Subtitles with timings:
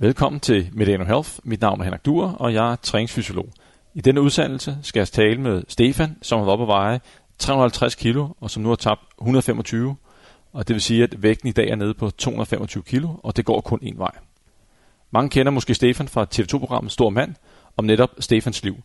[0.00, 1.30] Velkommen til Medano Health.
[1.44, 3.48] Mit navn er Henrik Duer, og jeg er træningsfysiolog.
[3.94, 7.00] I denne udsendelse skal jeg altså tale med Stefan, som har været oppe at veje
[7.38, 9.96] 350 kilo, og som nu har tabt 125.
[10.52, 13.44] Og det vil sige, at vægten i dag er nede på 225 kilo, og det
[13.44, 14.10] går kun én vej.
[15.10, 17.34] Mange kender måske Stefan fra TV2-programmet Stor Mand,
[17.76, 18.76] om netop Stefans liv.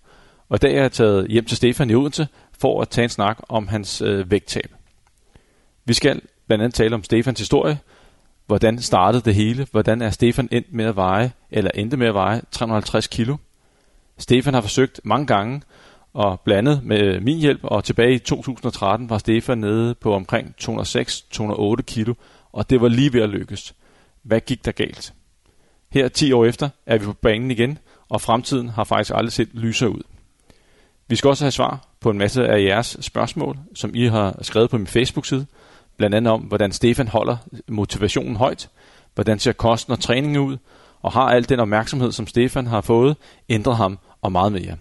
[0.50, 2.28] Og i dag er jeg taget hjem til Stefan i Odense
[2.60, 4.74] for at tage en snak om hans øh, vægttab.
[5.86, 7.80] Vi skal blandt andet tale om Stefans historie,
[8.54, 12.14] hvordan startede det hele, hvordan er Stefan endt med at veje, eller endte med at
[12.14, 13.38] veje 350 kilo.
[14.18, 15.62] Stefan har forsøgt mange gange,
[16.14, 21.82] og blandet med min hjælp, og tilbage i 2013 var Stefan nede på omkring 206-208
[21.82, 22.14] kilo,
[22.52, 23.76] og det var lige ved at lykkes.
[24.24, 25.14] Hvad gik der galt?
[25.92, 27.78] Her 10 år efter er vi på banen igen,
[28.10, 30.02] og fremtiden har faktisk aldrig set lysere ud.
[31.08, 34.70] Vi skal også have svar på en masse af jeres spørgsmål, som I har skrevet
[34.70, 35.46] på min Facebook-side,
[35.98, 38.70] blandt andet om, hvordan Stefan holder motivationen højt,
[39.16, 40.58] hvordan ser kosten og træningen ud,
[41.02, 43.18] og har al den opmærksomhed, som Stefan har fået,
[43.50, 44.78] ændret ham og meget mere.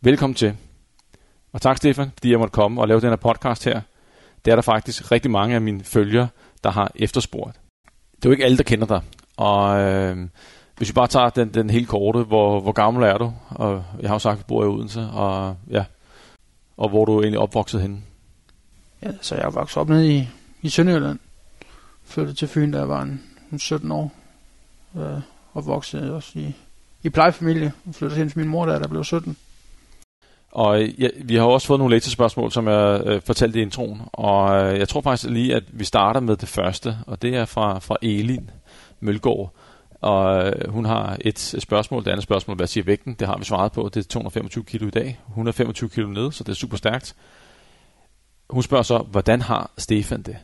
[0.00, 0.56] Velkommen til.
[1.52, 3.80] Og tak Stefan, fordi jeg måtte komme og lave den her podcast her.
[4.44, 6.28] Det er der faktisk rigtig mange af mine følgere,
[6.64, 7.60] der har efterspurgt.
[8.16, 9.00] Det er jo ikke alle, der kender dig.
[9.36, 10.28] Og øh,
[10.76, 13.32] hvis vi bare tager den, den helt korte, hvor, hvor gammel er du?
[13.50, 15.84] Og jeg har jo sagt, at du bor i Odense, og ja,
[16.76, 17.98] og hvor du egentlig opvokset henne?
[19.02, 20.28] Ja, så jeg er vokset op nede i,
[20.64, 21.18] i Sønderjylland.
[22.04, 24.12] Flyttede til Fyn, da jeg var en, en 17 år.
[24.96, 25.20] Øh,
[25.52, 26.54] og voksede også i,
[27.02, 27.72] i plejefamilie.
[27.86, 29.36] Jeg flyttede hen til min mor, da jeg blev 17.
[30.50, 34.00] Og øh, ja, vi har også fået nogle spørgsmål, som jeg øh, fortalte i introen.
[34.12, 37.44] Og øh, jeg tror faktisk lige, at vi starter med det første, og det er
[37.44, 38.50] fra, fra Elin
[39.00, 39.54] Mølgaard.
[40.00, 42.04] Og øh, hun har et spørgsmål.
[42.04, 43.14] Det andet spørgsmål, hvad siger vægten?
[43.14, 43.90] Det har vi svaret på.
[43.94, 45.20] Det er 225 kilo i dag.
[45.28, 47.16] 125 kilo nede, så det er super stærkt.
[48.50, 50.36] Hun spørger så, hvordan har Stefan det?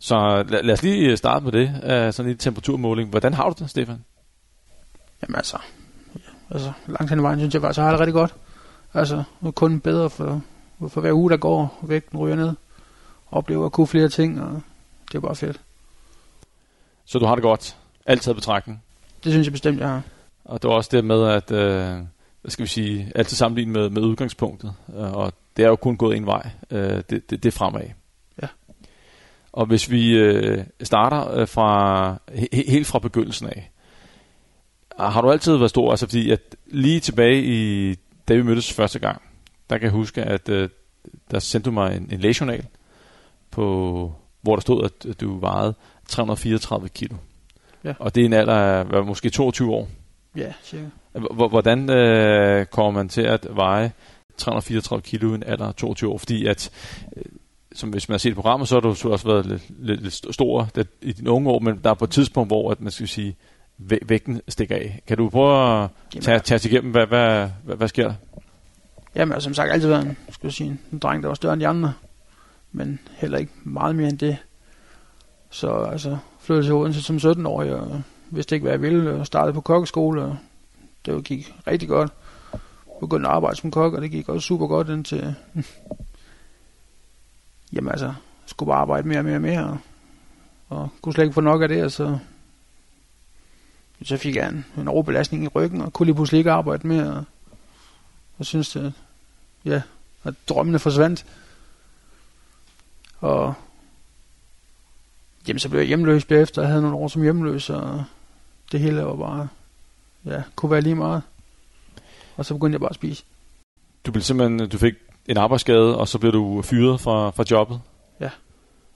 [0.00, 1.68] Så lad, lad os lige starte med det.
[1.68, 3.10] Uh, sådan en temperaturmåling.
[3.10, 4.04] Hvordan har du det, Stefan?
[5.22, 5.58] Jamen altså,
[6.50, 8.34] altså langt hen ad vejen synes jeg faktisk, jeg har det rigtig godt.
[8.94, 10.42] Altså, nu er kun bedre for,
[10.88, 12.52] for hver uge, der går, vægten ryger ned.
[13.30, 14.62] Oplever at kunne flere ting, og
[15.08, 15.60] det er bare fedt.
[17.04, 17.76] Så du har det godt?
[18.06, 18.82] Altid betragtning?
[19.24, 20.02] Det synes jeg bestemt, jeg har.
[20.44, 21.98] Og det er også det med, at øh,
[22.40, 24.74] hvad skal vi sige, altid sammenlignet med, med udgangspunktet.
[24.96, 26.50] Øh, og det er jo kun gået en vej.
[26.70, 27.82] Øh, det, det, det fremad.
[29.52, 33.70] Og hvis vi øh, starter øh, fra he, helt fra begyndelsen af,
[34.98, 35.90] har du altid været stor?
[35.90, 37.94] Altså fordi, at lige tilbage i,
[38.28, 39.22] da vi mødtes første gang,
[39.70, 40.68] der kan jeg huske, at øh,
[41.30, 42.66] der sendte du mig en, en lægejournal,
[43.50, 44.12] på,
[44.42, 45.74] hvor der stod, at du vejede
[46.08, 47.16] 334 kilo.
[47.84, 47.94] Ja.
[47.98, 49.88] Og det er en alder af måske 22 år.
[50.36, 50.84] Ja, cirka.
[51.48, 53.92] Hvordan øh, kommer man til at veje
[54.36, 56.18] 334 kilo i en alder af 22 år?
[56.18, 56.70] Fordi at,
[57.16, 57.22] øh,
[57.74, 60.68] som hvis man har set programmet, så har du også været lidt, lidt, lidt stor
[61.02, 63.36] i dine unge år, men der er på et tidspunkt, hvor at man skal sige,
[63.78, 65.02] vægten stikker af.
[65.06, 68.14] Kan du prøve at tage, tage os igennem, hvad, hvad, hvad, hvad sker der?
[69.14, 71.52] Jamen, altså, som sagt, altid været en, skal jeg sige, en dreng, der var større
[71.52, 71.92] end de andre,
[72.72, 74.36] men heller ikke meget mere end det.
[75.50, 79.54] Så altså, flyttede til Odense som 17-årig, og vidste ikke, hvad jeg ville, og startede
[79.54, 80.36] på kokkeskole, og
[81.06, 82.12] det gik rigtig godt.
[83.00, 85.34] Begyndte at arbejde som kok, og det gik også super godt indtil...
[87.72, 88.14] Jamen altså,
[88.46, 89.78] skulle bare arbejde mere og mere og mere, og,
[90.68, 92.18] og kunne slet ikke få nok af det, og så
[94.02, 97.16] så fik jeg en, en overbelastning i ryggen, og kunne lige pludselig ikke arbejde mere,
[97.16, 97.24] og,
[98.38, 98.92] og synes, at,
[99.64, 99.82] ja,
[100.24, 101.26] at drømmene forsvandt.
[103.20, 103.54] Og
[105.48, 108.04] jamen, så blev jeg hjemløs bagefter, jeg havde nogle år som hjemløs, og
[108.72, 109.48] det hele var bare,
[110.24, 111.22] ja, kunne være lige meget.
[112.36, 113.24] Og så begyndte jeg bare at spise.
[114.06, 114.94] Du blev simpelthen, du fik
[115.30, 117.80] en arbejdsskade, og så blev du fyret fra, fra jobbet?
[118.20, 118.30] Ja.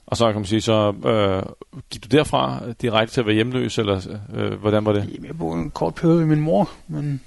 [0.06, 1.42] Og så kan man sige, så øh,
[1.90, 5.08] gik du derfra direkte til at være hjemløs, eller øh, hvordan var det?
[5.14, 7.20] Jamen, jeg boede en kort periode med min mor, men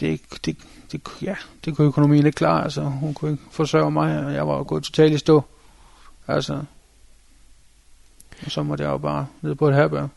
[0.00, 0.56] det, det,
[0.92, 2.64] det, ja, det kunne økonomien ikke klare.
[2.64, 5.44] Altså, hun kunne ikke forsørge mig, og jeg var gået totalt i stå.
[6.28, 6.62] Altså,
[8.44, 10.08] og så måtte jeg jo bare ned på et herberg.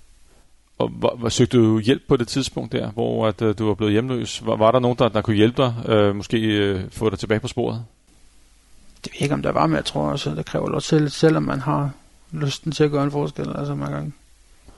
[0.84, 3.74] Og hvor, hvor søgte du hjælp på det tidspunkt der, hvor at, uh, du var
[3.74, 4.46] blevet hjemløs?
[4.46, 5.74] Var, var der nogen, der, der kunne hjælpe dig,
[6.10, 7.86] uh, måske uh, få dig tilbage på sporet?
[9.04, 11.10] det ved jeg ikke, om der var, men jeg tror også, det kræver lidt selv,
[11.10, 11.92] selvom man har
[12.32, 13.50] lysten til at gøre en forskel.
[13.58, 14.14] Altså man kan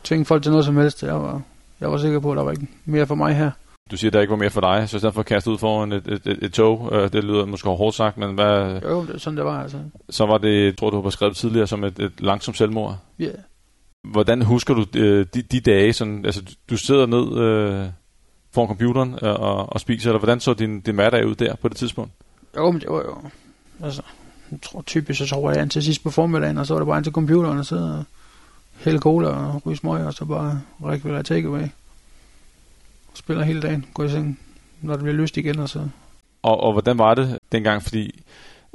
[0.03, 1.03] tvinge folk til noget som helst.
[1.03, 1.41] Jeg var,
[1.79, 3.51] jeg var sikker på, at der var ikke mere for mig her.
[3.91, 5.51] Du siger, at der ikke var mere for dig, så i stedet for at kaste
[5.51, 8.81] ud foran et, et, et, et tog, øh, det lyder måske hårdt sagt, men hvad...
[8.83, 9.77] Jo, det, sådan det var altså.
[10.09, 12.97] Så var det, tror du har beskrevet tidligere, som et, et langsomt selvmord?
[13.19, 13.25] Ja.
[13.25, 13.35] Yeah.
[14.11, 17.89] Hvordan husker du øh, de, de dage, sådan, altså du sidder ned øh,
[18.51, 21.67] foran computeren øh, og, og spiser, eller hvordan så din, din hverdag ud der på
[21.67, 22.11] det tidspunkt?
[22.57, 23.17] Jo, men det var jo
[23.83, 24.01] Altså,
[24.51, 26.97] jeg tror typisk, så sover jeg til sidst på formiddagen, og så var det bare
[26.97, 28.03] ind til computeren, og så
[28.79, 31.67] hælde cola og ryge smøg, og så bare rekvirere takeaway.
[33.13, 34.39] Spiller hele dagen, går i seng,
[34.81, 35.87] når det bliver lyst igen, og så...
[36.41, 37.83] Og, og hvordan var det dengang?
[37.83, 38.23] Fordi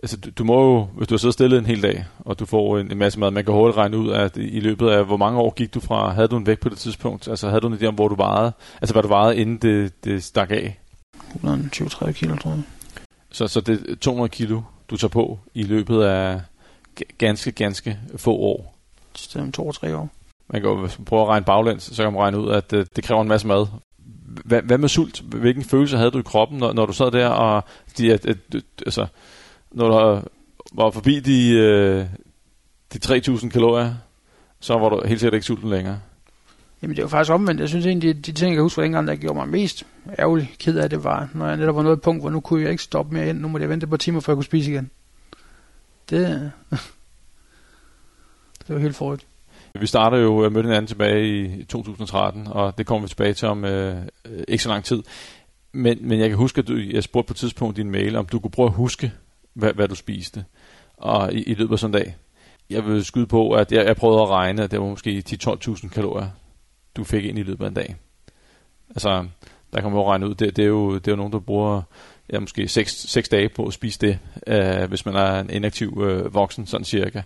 [0.02, 2.46] altså, du, du må jo, hvis du har siddet stille en hel dag, og du
[2.46, 5.16] får en, en masse mad, man kan hurtigt regne ud, at i løbet af, hvor
[5.16, 7.28] mange år gik du fra, havde du en vægt på det tidspunkt?
[7.28, 8.52] Altså havde du en idé om, hvor du vejede?
[8.80, 10.80] Altså hvad du vejede, inden det, det stak af?
[11.44, 12.62] 120-30 kilo, tror jeg.
[13.30, 14.60] Så, så det er 200 kilo,
[14.90, 16.40] du tager på i løbet af
[17.18, 18.76] ganske, ganske få år.
[19.12, 20.08] Det er to-tre år.
[20.48, 22.70] Man kan jo, hvis man prøver at regne baglæns, så kan man regne ud, at
[22.70, 23.66] det, det kræver en masse mad.
[24.44, 25.20] Hvad, hvad med sult?
[25.20, 27.64] Hvilken følelse havde du i kroppen, når, når du sad der, og
[27.98, 28.36] de, at, at,
[28.86, 29.06] altså,
[29.72, 30.22] når du
[30.72, 32.06] var forbi de, øh,
[32.92, 33.94] de 3000 kalorier,
[34.60, 36.00] så var du helt sikkert ikke sulten længere?
[36.82, 37.60] Jamen det var faktisk omvendt.
[37.60, 39.86] Jeg synes egentlig, de, de ting, jeg kan huske fra dengang, der gjorde mig mest
[40.18, 42.62] ærgerlig ked af det, var, når jeg netop var nået et punkt, hvor nu kunne
[42.62, 43.40] jeg ikke stoppe mere ind.
[43.40, 44.90] Nu måtte jeg vente par timer, før jeg kunne spise igen.
[46.10, 46.28] Det,
[48.66, 49.26] det var helt forrigt.
[49.80, 53.48] Vi starter jo øh, med hinanden tilbage i 2013, og det kommer vi tilbage til
[53.48, 53.96] om øh,
[54.48, 55.02] ikke så lang tid.
[55.72, 58.16] Men, men jeg kan huske, at du, jeg spurgte på et tidspunkt i din mail,
[58.16, 59.12] om du kunne prøve at huske,
[59.54, 60.44] hvad, hvad du spiste
[60.96, 62.16] og i, i løbet af sådan en dag.
[62.70, 65.88] Jeg vil skyde på, at jeg, jeg prøvede at regne, at det var måske 10-12.000
[65.88, 66.28] kalorier,
[66.96, 67.96] du fik ind i løbet af en dag.
[68.90, 69.26] Altså,
[69.72, 71.38] der kan man jo regne ud, det, det, er, jo, det er jo nogen, der
[71.38, 71.82] bruger
[72.32, 76.02] ja, måske 6, 6 dage på at spise det, øh, hvis man er en inaktiv
[76.06, 77.22] øh, voksen, sådan cirka.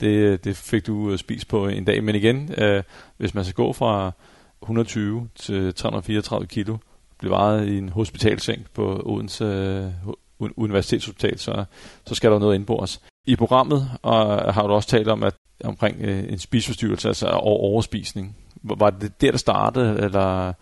[0.00, 2.04] Det, det fik du øh, spist på en dag.
[2.04, 2.82] Men igen, øh,
[3.16, 4.12] hvis man skal gå fra
[4.62, 6.76] 120 til 334 kilo,
[7.18, 11.64] blive vejet i en hospitalseng på Odense øh, Universitetshospital, så,
[12.06, 13.00] så skal der noget indbordes.
[13.26, 15.34] I programmet og har du også talt om, at
[15.64, 18.36] omkring øh, en spiseforstyrrelse, altså over overspisning.
[18.62, 20.52] Var det der, der startede, eller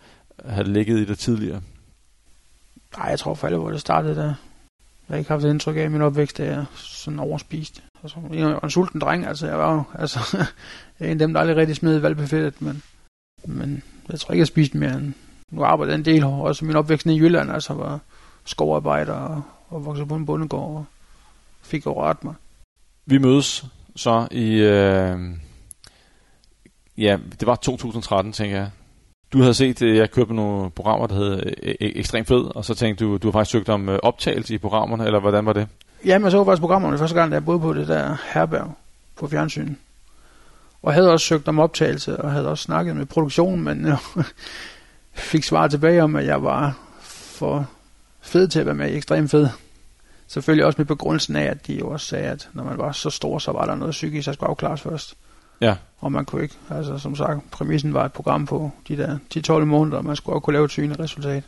[0.45, 1.61] havde det ligget i det tidligere?
[2.97, 4.33] Nej, jeg tror for alle, hvor det startede der.
[5.09, 7.83] Jeg har ikke haft indtryk af i min opvækst, at jeg sådan overspist.
[8.03, 10.19] Altså, jeg var en sulten dreng, altså jeg var jo, altså,
[10.99, 12.83] jeg er en af dem, der aldrig rigtig smed valgbefældet, men,
[13.45, 15.13] men jeg tror ikke, jeg spiste mere end,
[15.51, 17.99] nu arbejder en del, også min opvækst i Jylland, altså var
[18.45, 19.41] skovarbejder og,
[19.73, 20.85] og voksede på en bondegård og
[21.61, 22.33] fik ret mig.
[23.05, 23.65] Vi mødes
[23.95, 25.19] så i, øh,
[26.97, 28.69] ja, det var 2013, tænker jeg.
[29.33, 32.65] Du havde set, at jeg kørte på nogle programmer, der hed øh, Ekstrem Fed, og
[32.65, 35.53] så tænkte du, du har faktisk søgt om øh, optagelse i programmerne, eller hvordan var
[35.53, 35.67] det?
[36.05, 38.73] Jamen, jeg så faktisk programmerne første gang, da jeg boede på det der herberg
[39.15, 39.75] på fjernsyn.
[40.83, 44.23] Og havde også søgt om optagelse, og havde også snakket med produktionen, men jo,
[45.13, 47.69] fik svar tilbage om, at jeg var for
[48.23, 49.47] fed til at være med i Ekstrem Fed.
[50.27, 53.09] Selvfølgelig også med begrundelsen af, at de jo også sagde, at når man var så
[53.09, 55.15] stor, så var der noget psykisk, der skulle afklares først.
[55.61, 55.75] Ja.
[55.99, 59.65] Og man kunne ikke, altså som sagt, præmissen var et program på de der 10-12
[59.65, 61.43] måneder, og man skulle også kunne lave et synligt resultat.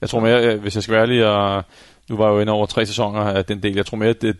[0.00, 1.64] Jeg tror mere, hvis jeg skal være ærlig, og
[2.08, 4.22] nu var jeg jo inde over tre sæsoner af den del, jeg tror mere, at
[4.22, 4.36] det,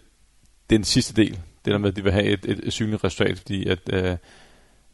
[0.70, 1.30] den sidste del,
[1.64, 4.16] det der med, at de vil have et, et, et synligt resultat, fordi at øh,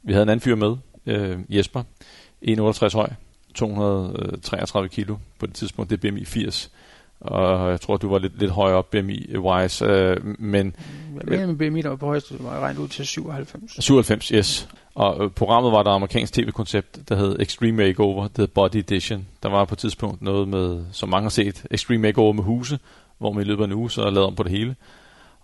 [0.03, 0.77] vi havde en anden fyr med,
[1.07, 1.83] øh, Jesper,
[2.43, 3.09] 1,68 høj,
[3.54, 6.70] 233 kilo på det tidspunkt, det er BMI 80
[7.22, 10.76] og jeg tror, du var lidt, lidt højere op BMI-wise, øh, men...
[11.25, 13.84] Mener med BMI, der var på højeste, var regnet ud til 97.
[13.84, 14.68] 97, yes.
[14.94, 19.26] Og øh, programmet var der amerikansk tv-koncept, der hed Extreme Makeover, det hed Body Edition.
[19.42, 22.78] Der var på et tidspunkt noget med, som mange har set, Extreme Makeover med huse,
[23.18, 24.76] hvor man i løbet af en uge så lavede om på det hele.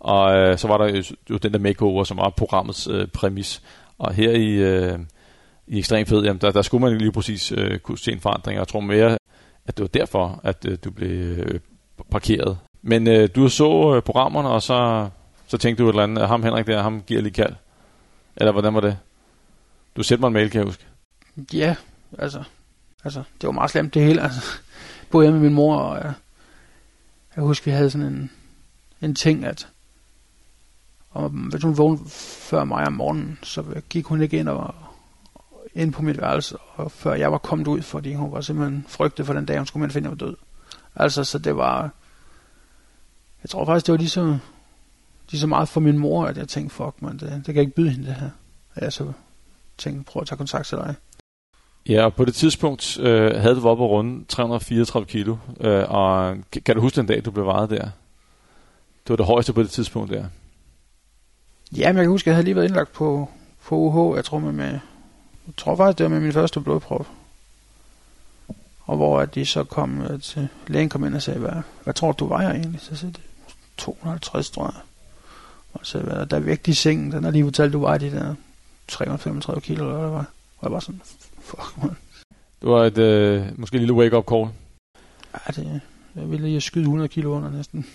[0.00, 3.62] Og øh, så var der jo den der makeover, som var programmets øh, præmis.
[3.98, 4.98] Og her i, øh,
[5.68, 8.58] i Ekstrem Fed, jamen, der, der skulle man lige præcis øh, kunne se en forandring.
[8.58, 9.18] Jeg tror mere,
[9.66, 11.60] at det var derfor, at øh, du blev øh,
[12.10, 12.58] parkeret.
[12.82, 15.08] Men øh, du så øh, programmerne, og så,
[15.46, 17.54] så tænkte du et eller andet, ham Henrik der, ham giver lige kald.
[18.36, 18.98] Eller hvordan var det?
[19.96, 20.84] Du sendte mig en mail, kan jeg huske.
[21.52, 21.76] Ja,
[22.18, 22.42] altså,
[23.04, 24.22] altså det var meget slemt det hele.
[24.22, 24.40] Altså,
[25.00, 26.12] Jeg boede hjemme med min mor, og jeg,
[27.36, 28.30] jeg husker, vi havde sådan en,
[29.02, 29.68] en ting, at
[31.10, 32.08] og hvis hun vågnede
[32.50, 34.74] før mig om morgenen, så gik hun ikke ind og
[35.78, 39.26] ind på mit værelse, og før jeg var kommet ud, fordi hun var simpelthen frygtet
[39.26, 40.36] for den dag, hun skulle man finde, at død.
[40.96, 41.90] Altså, så det var...
[43.42, 44.38] Jeg tror faktisk, det var lige så,
[45.30, 47.62] lige så meget for min mor, at jeg tænkte, fuck man, det, det kan jeg
[47.62, 48.30] ikke byde hende det her.
[48.74, 49.12] At jeg så
[49.78, 50.94] tænkte, prøv at tage kontakt til dig.
[51.88, 56.36] Ja, og på det tidspunkt øh, havde du været på runde 334 kilo, øh, og
[56.52, 57.84] kan, kan du huske den dag, du blev vejet der?
[59.04, 60.24] Det var det højeste på det tidspunkt der.
[61.76, 63.28] Ja, men jeg kan huske, at jeg havde lige været indlagt på,
[63.64, 64.78] på UH, jeg tror med, med
[65.48, 67.04] jeg tror faktisk, det var med min første blodprøve.
[68.86, 71.94] Og hvor at de så kom øh, til, lægen kom ind og sagde, hvad, hvad
[71.94, 72.80] tror du, vejer egentlig?
[72.80, 73.22] Så sagde det
[73.76, 74.80] 250, tror jeg.
[75.72, 78.10] Og så sagde, der er vægt i sengen, den har lige fortalt, du vejer de
[78.10, 78.34] der
[78.88, 80.30] 335 kilo, eller hvad det var.
[80.58, 81.00] Og jeg var sådan,
[81.40, 81.96] fuck, man.
[82.60, 84.48] Det var et, øh, måske et lille wake-up call.
[85.34, 85.80] Ja, det,
[86.14, 87.86] jeg ville lige skyde 100 kilo under næsten.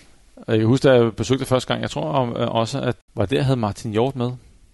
[0.48, 3.28] Jeg kan huske, da jeg besøgte første gang, jeg tror om, øh, også, at var
[3.32, 4.32] jeg havde Martin Hjort med.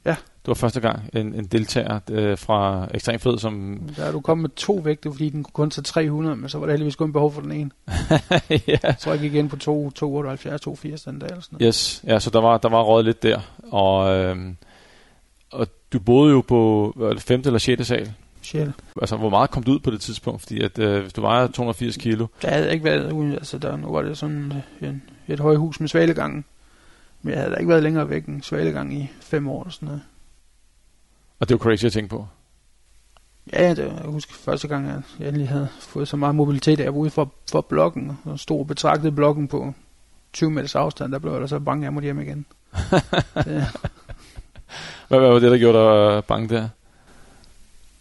[0.09, 0.15] Ja.
[0.15, 3.81] Det var første gang en, en deltager øh, fra Ekstremfed, som...
[3.95, 6.57] Der er du kommet med to vægte, fordi den kunne kun tage 300, men så
[6.57, 7.71] var der heldigvis kun behov for den ene.
[8.67, 8.95] ja.
[8.97, 11.75] Så jeg gik igen på 2, 278, 280 den dag eller sådan noget.
[11.75, 13.39] Yes, ja, så der var, der var røget lidt der.
[13.71, 14.57] Og, øhm,
[15.51, 17.41] og du boede jo på hvad, er det, 5.
[17.45, 17.87] eller 6.
[17.87, 18.13] sal.
[18.41, 18.73] Sjæl.
[19.01, 20.41] Altså, hvor meget kom du ud på det tidspunkt?
[20.41, 23.77] Fordi at, øh, hvis du vejer 280 kilo, Der havde ikke været ude, altså der,
[23.77, 26.45] nu var det sådan en, et højhus med svalegangen.
[27.21, 29.85] Men jeg havde da ikke været længere væk end svalegang i fem år eller sådan
[29.87, 30.01] noget.
[31.39, 32.27] og det var crazy at tænke på.
[33.53, 36.93] Ja, det, jeg husker første gang, jeg endelig havde fået så meget mobilitet, at jeg
[36.93, 39.73] var ude for, for blokken, og stod og betragtede blokken på
[40.33, 42.45] 20 meters afstand, der blev jeg da så bange, jeg måtte hjem igen.
[43.45, 43.65] det,
[45.07, 46.69] Hvad, hvad var det, der gjorde dig øh, bange der?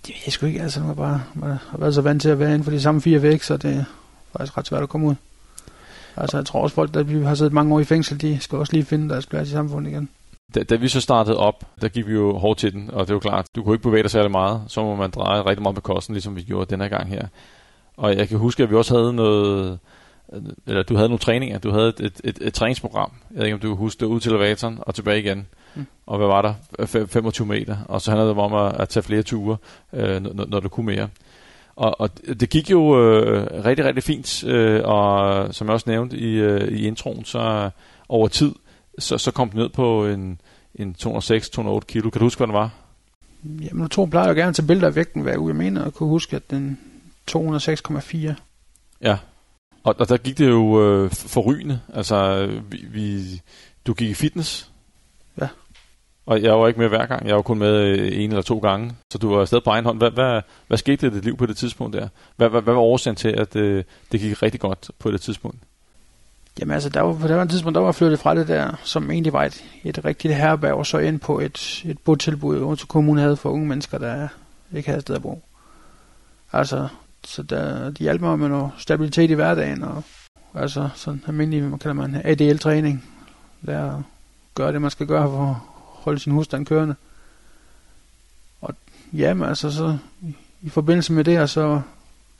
[0.06, 2.38] det ved jeg sgu ikke, altså, jeg bare, man har været så vant til at
[2.38, 3.84] være inden for de samme fire væk, så det er
[4.32, 5.14] faktisk ret svært at komme ud.
[6.20, 8.72] Altså, jeg tror også folk, der har siddet mange år i fængsel, de skal også
[8.72, 10.08] lige finde deres plads i samfundet igen.
[10.54, 13.14] Da, da vi så startede op, der gik vi jo hårdt til den, og det
[13.14, 15.74] jo klart, du kunne ikke bevæge dig særlig meget, så må man dreje rigtig meget
[15.74, 17.26] på kosten, ligesom vi gjorde denne gang her.
[17.96, 19.78] Og jeg kan huske, at vi også havde noget,
[20.66, 23.12] eller du havde nogle træninger, du havde et, et, et, et træningsprogram.
[23.30, 25.46] Jeg ved ikke, om du husker det ud til elevatoren og tilbage igen.
[25.74, 25.86] Mm.
[26.06, 26.86] Og hvad var der?
[26.86, 27.76] Fem- 25 meter.
[27.88, 29.56] Og så handlede det om at, at tage flere ture,
[29.92, 31.08] øh, når, når du kunne mere.
[31.78, 36.16] Og, og det gik jo øh, rigtig, rigtig fint, øh, og som jeg også nævnte
[36.16, 37.70] i, øh, i introen, så
[38.08, 38.54] over tid,
[38.98, 40.40] så, så kom den ned på en,
[40.74, 42.10] en 206-208 kilo.
[42.10, 42.70] Kan du huske, hvad den var?
[43.44, 45.48] Jamen, nu to plejer jeg gerne tage billeder af vægten hver uge.
[45.48, 46.78] Jeg mener, at kunne huske, at den
[47.30, 48.16] 206,4.
[49.00, 49.18] Ja.
[49.82, 51.80] Og, og der gik det jo øh, forrygende.
[51.94, 53.40] Altså, vi, vi,
[53.86, 54.70] du gik i fitness.
[56.28, 57.26] Og jeg var ikke med hver gang.
[57.26, 58.92] Jeg var kun med øh, en eller to gange.
[59.12, 59.98] Så du var afsted på egen hånd.
[59.98, 62.08] Hvad, hvad, hvad skete der i dit liv på det tidspunkt der?
[62.36, 65.58] Hvad, hvad, hvad var årsagen til, at øh, det gik rigtig godt på det tidspunkt?
[66.60, 68.80] Jamen altså, der var, på det var en tidspunkt, der var flyttet fra det der,
[68.84, 72.86] som egentlig var et, et rigtigt herberg, og så ind på et, et botilbud, Odense
[72.86, 74.28] Kommune havde for unge mennesker, der
[74.74, 75.42] ikke havde sted at bo.
[76.52, 76.88] Altså,
[77.24, 80.02] så der, de hjalp mig med noget stabilitet i hverdagen, og
[80.54, 83.04] altså sådan almindelig, hvad kalder man, ADL-træning.
[83.66, 84.02] der
[84.54, 85.67] gør det, man skal gøre for
[85.98, 86.94] holde sin husstand kørende.
[88.60, 88.74] Og
[89.12, 89.98] jamen altså, så
[90.62, 91.80] i, forbindelse med det, og så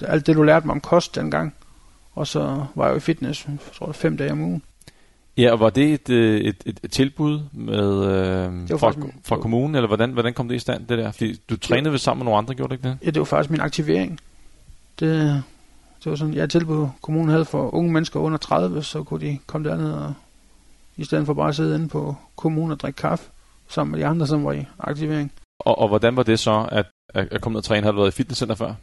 [0.00, 1.55] det, alt det, du lærte mig om kost dengang,
[2.15, 4.62] og så var jeg jo i fitness, jeg tror det, fem dage om ugen.
[5.37, 9.37] Ja, og var det et, øh, et, et, et tilbud med, øh, fra, faktisk- fra
[9.37, 11.12] kommunen, eller hvordan, hvordan kom det i stand, det der?
[11.12, 12.99] Fordi du trænede vel sammen med nogle andre, gjorde du ikke det?
[13.05, 14.21] Ja, det var faktisk min aktivering.
[15.00, 15.43] Det,
[16.05, 19.38] det var sådan, jeg tilbud kommunen havde for unge mennesker under 30, så kunne de
[19.47, 20.15] komme derned og
[20.97, 23.25] i stedet for bare at sidde inde på kommunen og drikke kaffe
[23.69, 25.33] sammen med de andre, som var i aktivering.
[25.59, 27.85] Og, og hvordan var det så, at, at, komme ned og træne?
[27.85, 28.75] Har du været i fitnesscenter før?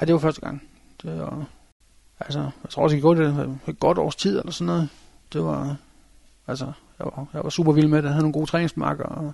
[0.00, 0.62] Ej, det var første gang.
[1.02, 1.44] Det var,
[2.20, 4.88] altså, jeg tror også, jeg gjorde det et godt års tid eller sådan noget.
[5.32, 5.76] Det var,
[6.46, 6.64] altså,
[6.98, 8.04] jeg var, jeg var super vild med det.
[8.04, 9.04] Jeg havde nogle gode træningsmarker.
[9.04, 9.32] Og,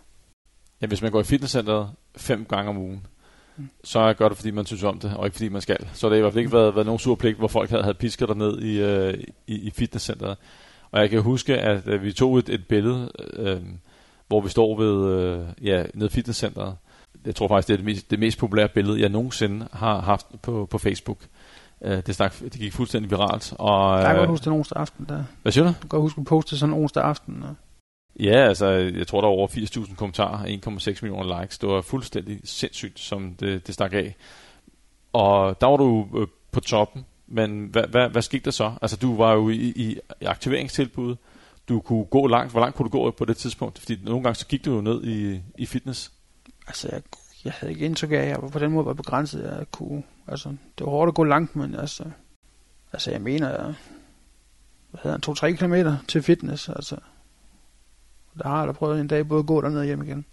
[0.83, 3.07] Ja, hvis man går i fitnesscenteret fem gange om ugen,
[3.59, 3.69] Mm.
[3.85, 5.89] så gør det, fordi man synes om det, og ikke fordi man skal.
[5.93, 7.95] Så det har i hvert fald ikke været, været nogen surpligt, hvor folk havde, havde
[7.95, 9.15] pisket dig ned i, øh,
[9.47, 10.37] i, i fitnesscenteret.
[10.91, 13.61] Og jeg kan huske, at øh, vi tog et, et billede, øh,
[14.29, 16.77] hvor vi står ved, øh, ja, nede i fitnesscenteret.
[17.27, 20.27] Jeg tror faktisk, det er det mest, det mest populære billede, jeg nogensinde har haft
[20.43, 21.19] på, på Facebook.
[21.85, 23.55] Øh, det, stak, det gik fuldstændig viralt.
[23.59, 25.07] Og, jeg kan godt øh, huske den onsdag aften.
[25.09, 25.25] Der.
[25.43, 25.69] hvad siger du?
[25.69, 27.43] Jeg kan godt huske, at poste sådan en onsdag aften.
[27.43, 27.55] Og,
[28.21, 31.59] Ja, altså, jeg tror, der var over 80.000 kommentarer, 1,6 millioner likes.
[31.59, 34.17] Det var fuldstændig sindssygt, som det, det stak af.
[35.13, 38.73] Og der var du øh, på toppen, men hvad, hvad, hvad skete der så?
[38.83, 41.17] Altså, du var jo i, i, i aktiveringstilbud.
[41.69, 42.53] Du kunne gå langt.
[42.53, 43.79] Hvor langt kunne du gå på det tidspunkt?
[43.79, 46.13] Fordi nogle gange så gik du jo ned i, i fitness.
[46.67, 47.03] altså, jeg,
[47.45, 49.43] jeg havde ikke indtryk af, at jeg var på den måde var begrænset.
[49.45, 52.05] Jeg kunne, altså, det var hårdt at gå langt, men altså,
[52.93, 53.75] altså jeg mener, jeg,
[54.91, 56.97] hvad hedder han, 2-3 kilometer til fitness, altså.
[58.39, 60.25] Der har jeg da prøvet en dag både at gå derned og hjem igen.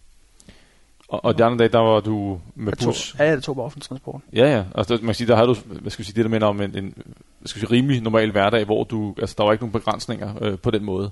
[1.07, 3.15] Og, og de andre dage, der var du med Jeg tog, bus.
[3.19, 4.21] ja, jeg tog bare offentlig transport.
[4.33, 4.65] Ja, ja.
[4.75, 6.77] Altså, man kan sige, der havde du, hvad skal sige, det der minder om en,
[6.77, 6.93] en
[7.39, 10.59] hvad skal sige, rimelig normal hverdag, hvor du, altså, der var ikke nogen begrænsninger øh,
[10.59, 11.11] på den måde.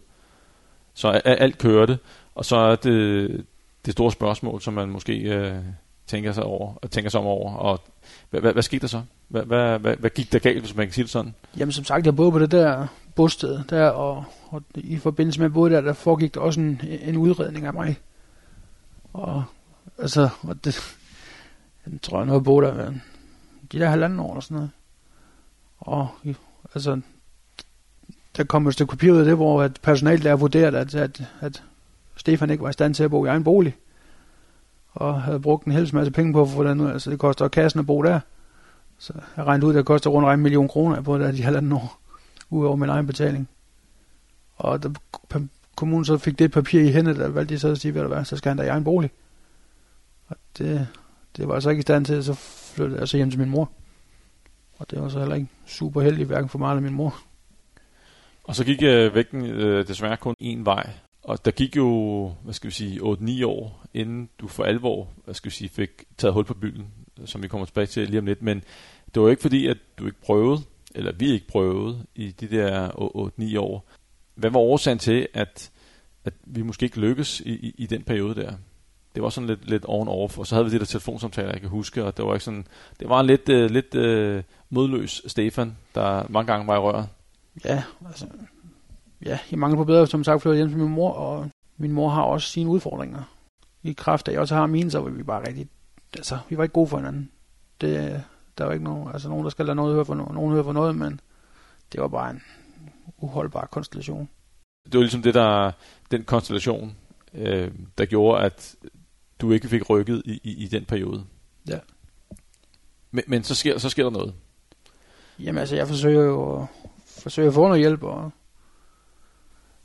[0.94, 2.00] Så alt kørte,
[2.36, 3.46] og så er det
[3.86, 5.56] det store spørgsmål, som man måske øh,
[6.08, 7.82] tænker sig over, og tænker sig om over, og
[8.30, 9.02] hvad, hvad, hvad skete der så?
[9.28, 11.36] Hvad, hvad, hvad, hvad gik der galt, hvis man kan sige det sådan?
[11.58, 15.46] Jamen som sagt, jeg boede på det der bosted der, og, og i forbindelse med
[15.46, 17.98] at boede der, der foregik der også en, en udredning af mig.
[19.14, 19.44] Og
[19.98, 20.98] altså, og det,
[21.86, 22.94] jeg tror jeg nu har boet der,
[23.72, 24.70] de der halvanden år eller sådan noget.
[25.80, 26.08] Og
[26.76, 27.02] altså,
[28.38, 31.24] der kom et stykke papir ud af det, hvor at personalet der vurderet, at, at,
[31.42, 31.64] at
[32.16, 33.76] Stefan ikke var i stand til at bo i egen bolig.
[34.94, 36.92] Og havde brugt en hel masse penge på at få den ud.
[36.92, 38.20] Altså, det koster kassen at bo der.
[38.98, 41.44] Så jeg regnede ud, at det koster rundt en million kroner, på det der de
[41.44, 42.00] halvanden år,
[42.50, 43.50] udover min egen betaling.
[44.56, 44.90] Og da
[45.76, 48.10] kommunen så fik det papir i hænderne, der valgte de så at sige, hvad der
[48.10, 49.12] var, så skal han da i egen bolig.
[50.58, 50.88] det,
[51.38, 52.34] det var jeg så ikke i stand til, så
[52.74, 53.72] flyttede jeg så hjem til min mor.
[54.78, 57.16] Og det var så heller ikke super heldigt, hverken for mig eller min mor.
[58.44, 60.90] Og så gik øh, vægten øh, desværre kun én vej.
[61.24, 65.34] Og der gik jo, hvad skal vi sige, 8-9 år, inden du for alvor, hvad
[65.34, 66.88] skal vi sige, fik taget hul på byen,
[67.26, 68.42] som vi kommer tilbage til lige om lidt.
[68.42, 68.64] Men
[69.16, 70.62] det var ikke fordi, at du ikke prøvede,
[70.96, 72.90] eller vi ikke prøvede i de der
[73.56, 73.86] 8-9 år.
[74.36, 75.72] Hvad var årsagen til, at,
[76.26, 78.54] at vi måske ikke lykkedes i, i, i den periode der?
[79.16, 81.70] Det var sådan lidt, lidt on-off, og så havde vi det der telefonsamtaler, jeg kan
[81.70, 82.68] huske, og det var ikke sådan,
[83.00, 87.08] det var en lidt, uh, lidt uh, modløs Stefan, der mange gange var i røret.
[87.66, 88.28] Ja, altså,
[89.26, 92.10] ja, jeg mangler på bedre, som sagt, flyttet hjem til min mor, og min mor
[92.10, 93.24] har også sine udfordringer.
[93.84, 95.70] I kraft af, jeg også har mine, så var vi bare rigtig,
[96.14, 97.32] altså, vi var ikke gode for hinanden.
[97.82, 98.24] Det,
[98.58, 100.64] der var ikke nogen, altså nogen, der skal lade noget høre for noget, nogen høre
[100.64, 101.20] for noget, men
[101.92, 102.42] det var bare en
[103.18, 104.30] uholdbar konstellation.
[104.86, 105.72] Det var ligesom det, der,
[106.12, 106.96] den konstellation,
[107.34, 108.76] øh, der gjorde, at
[109.42, 111.26] du ikke fik rykket i, i, i den periode.
[111.68, 111.80] Ja.
[113.12, 114.34] Men, men så, sker, så sker der noget.
[115.40, 116.68] Jamen altså, jeg forsøger jo at,
[117.22, 118.32] forsøge at få noget hjælp, og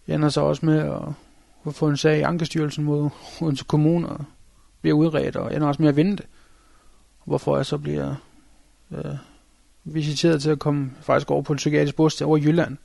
[0.07, 1.03] jeg ender så også med at,
[1.67, 4.25] at få en sag i Ankestyrelsen mod Odense Kommune, og
[4.81, 6.27] bliver udredt, og ender også med at vinde det.
[7.25, 8.15] Hvorfor jeg så bliver
[8.91, 9.15] øh,
[9.85, 12.77] visiteret til at komme faktisk over på en psykiatrisk bosted over i Jylland,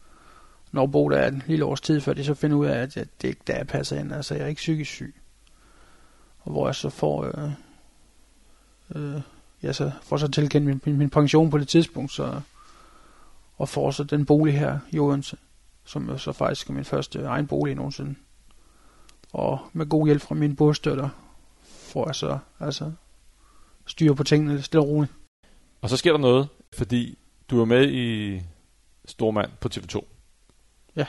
[0.72, 2.96] når bo der er en lille års tid, før de så finder ud af, at
[2.96, 4.14] det ikke der passer ind.
[4.14, 5.16] Altså, jeg er ikke psykisk syg.
[6.40, 7.52] Og hvor jeg så får, øh,
[8.96, 9.22] øh,
[9.64, 12.42] jeg så får så tilkendt min, min, min pension på det tidspunkt, så,
[13.62, 15.38] og får så den bolig her i Odense,
[15.84, 18.16] som jo så faktisk er min første egen bolig nogensinde.
[19.34, 21.10] Og med god hjælp fra min bostøtter,
[21.64, 22.92] får jeg så altså
[23.86, 25.14] styr på tingene stille og roligt.
[25.82, 27.18] Og så sker der noget, fordi
[27.50, 28.40] du er med i
[29.06, 30.06] Stormand på TV2.
[30.96, 31.06] Ja.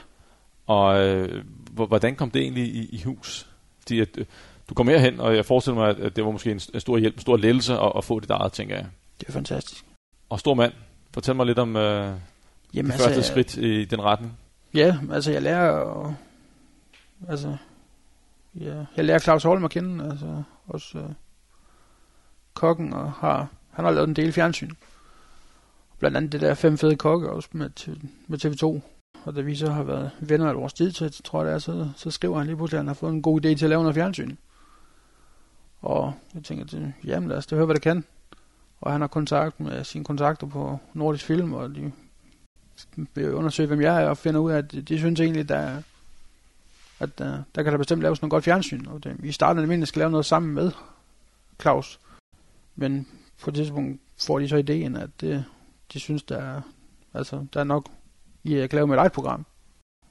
[0.66, 3.50] Og øh, hvordan kom det egentlig i, i hus?
[3.80, 4.26] Fordi at, øh,
[4.68, 7.14] du kom herhen, og jeg forestiller mig, at det var måske en, en stor hjælp,
[7.14, 8.86] en stor lettelse at, at få dit eget, tænker jeg.
[9.20, 9.84] Det er fantastisk.
[10.28, 10.72] Og stor mand,
[11.14, 12.16] fortæl mig lidt om øh,
[12.74, 14.38] Jamen, det altså, første skridt i den retning.
[14.74, 16.14] Ja, altså jeg lærer
[17.28, 17.56] altså,
[18.54, 21.04] ja, jeg lærer Claus Holm at kende, altså også øh,
[22.54, 24.70] kokken, og har, han har lavet en del fjernsyn.
[25.98, 27.70] Blandt andet det der fem fede kokke også med,
[28.26, 28.80] med TV2.
[29.24, 31.58] Og da vi så har været venner af vores tid, så tror jeg det er,
[31.58, 33.68] så, så skriver han lige pludselig, at han har fået en god idé til at
[33.68, 34.36] lave noget fjernsyn.
[35.82, 38.04] Og jeg tænker, jamen lad os da høre, hvad det kan.
[38.80, 41.92] Og han har kontakt med sine kontakter på Nordisk Film, og de
[43.16, 45.82] undersøge, hvem jeg er, og finder ud af, at de, synes egentlig, der,
[47.00, 48.86] at uh, der kan der bestemt laves noget godt fjernsyn.
[48.86, 50.70] Og det, vi startede nemlig, at skal lave noget sammen med
[51.60, 52.00] Claus.
[52.76, 53.08] Men
[53.42, 55.44] på et tidspunkt får de så ideen, at det,
[55.92, 56.60] de synes, der er,
[57.14, 57.86] altså, der er nok
[58.44, 59.46] i at lave et eget program.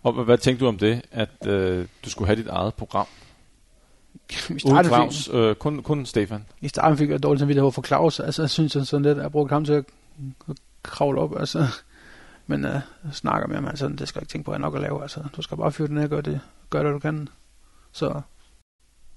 [0.04, 3.08] Og hvad tænkte du om det, at øh, du skulle have dit eget program?
[4.56, 6.46] I starten Claus, fik, øh, kun, kun Stefan?
[6.62, 8.20] I starten fik jeg dårligt samvittighed for Claus.
[8.20, 9.86] Altså, jeg synes jeg sådan lidt, at jeg brugte ham til at,
[10.50, 11.40] at kravle op.
[11.40, 11.68] Altså.
[12.52, 14.62] Men øh, jeg snakker med ham, altså, det skal jeg ikke tænke på, at jeg
[14.62, 15.02] nok at lave.
[15.02, 17.30] Altså, du skal bare fyre den og gøre det, gør det, du kan.
[17.92, 18.22] Så.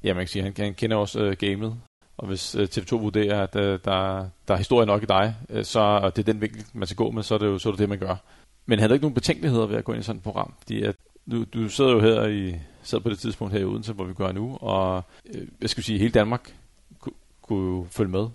[0.05, 1.77] Ja, man kan sige, han, han kender også øh, gamet.
[2.17, 5.65] Og hvis øh, TV2 vurderer, at øh, der, der er historie nok i dig, øh,
[5.65, 7.69] så og det er den vinkel, man skal gå med, så er det jo så
[7.69, 8.17] er det, det, man gør.
[8.67, 10.55] Men havde du ikke nogen betænkeligheder ved at gå ind i sådan et program?
[10.59, 10.97] Fordi at
[11.31, 14.15] du, du sidder jo her i, sad på det tidspunkt her i Odense, hvor vi
[14.15, 15.03] gør nu, og
[15.35, 16.55] øh, jeg skulle sige, hele Danmark
[17.01, 18.29] kunne, kunne følge med.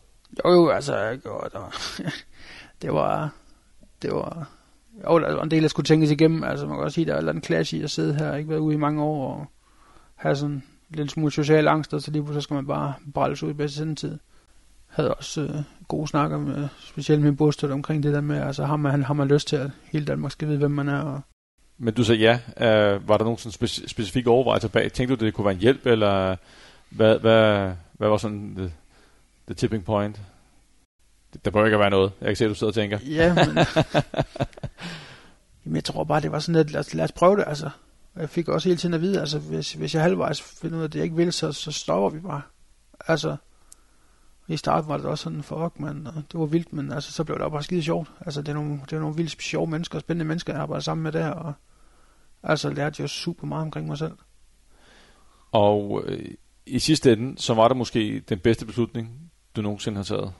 [0.46, 1.70] Jo, jo, altså, jeg gjorde, det var,
[2.82, 3.30] det var,
[4.02, 4.59] det var,
[5.04, 6.44] jo, der var en del, jeg skulle tænkes igennem.
[6.44, 8.60] Altså, man kan også sige, der er en klasse i at sidde her, ikke været
[8.60, 9.46] ude i mange år, og
[10.16, 13.50] have sådan lidt smule social angst, og så lige så skal man bare brælles ud
[13.50, 14.18] i bedste sendetid
[14.90, 18.76] havde også øh, gode snakker med, specielt med Bostøt omkring det der med, altså har
[18.76, 21.00] man, har man lyst til, at hele Danmark skal vide, hvem man er.
[21.00, 21.22] Og
[21.78, 22.40] Men du sagde ja.
[22.94, 24.92] Øh, var der nogen sådan speci- specifikke overvejelser bag?
[24.92, 26.36] Tænkte du, det kunne være en hjælp, eller
[26.90, 28.72] hvad, hvad, hvad var sådan the,
[29.48, 30.22] the tipping point?
[31.46, 32.12] Der bør ikke være noget.
[32.22, 33.00] Jeg kan se, at du sidder og tænker.
[33.08, 33.46] Ja, men...
[35.66, 37.70] jamen, jeg tror bare, det var sådan lidt, lad os, lad os prøve det, altså.
[38.16, 40.86] Jeg fik også hele tiden at vide, altså, hvis, hvis jeg halvvejs finder ud af,
[40.88, 42.42] at det jeg ikke vil, så, så stopper vi bare.
[43.08, 43.38] Altså,
[44.48, 47.24] i starten var det også sådan, fuck man, og det var vildt, men altså, så
[47.24, 48.12] blev det bare skide sjovt.
[48.26, 51.04] Altså, det er nogle, det er nogle vildt sjove mennesker, spændende mennesker, jeg arbejder sammen
[51.04, 51.54] med der, og
[52.44, 54.18] altså lærte jeg super meget omkring mig selv.
[55.52, 60.04] Og øh, i sidste ende, så var det måske den bedste beslutning, du nogensinde har
[60.04, 60.34] taget?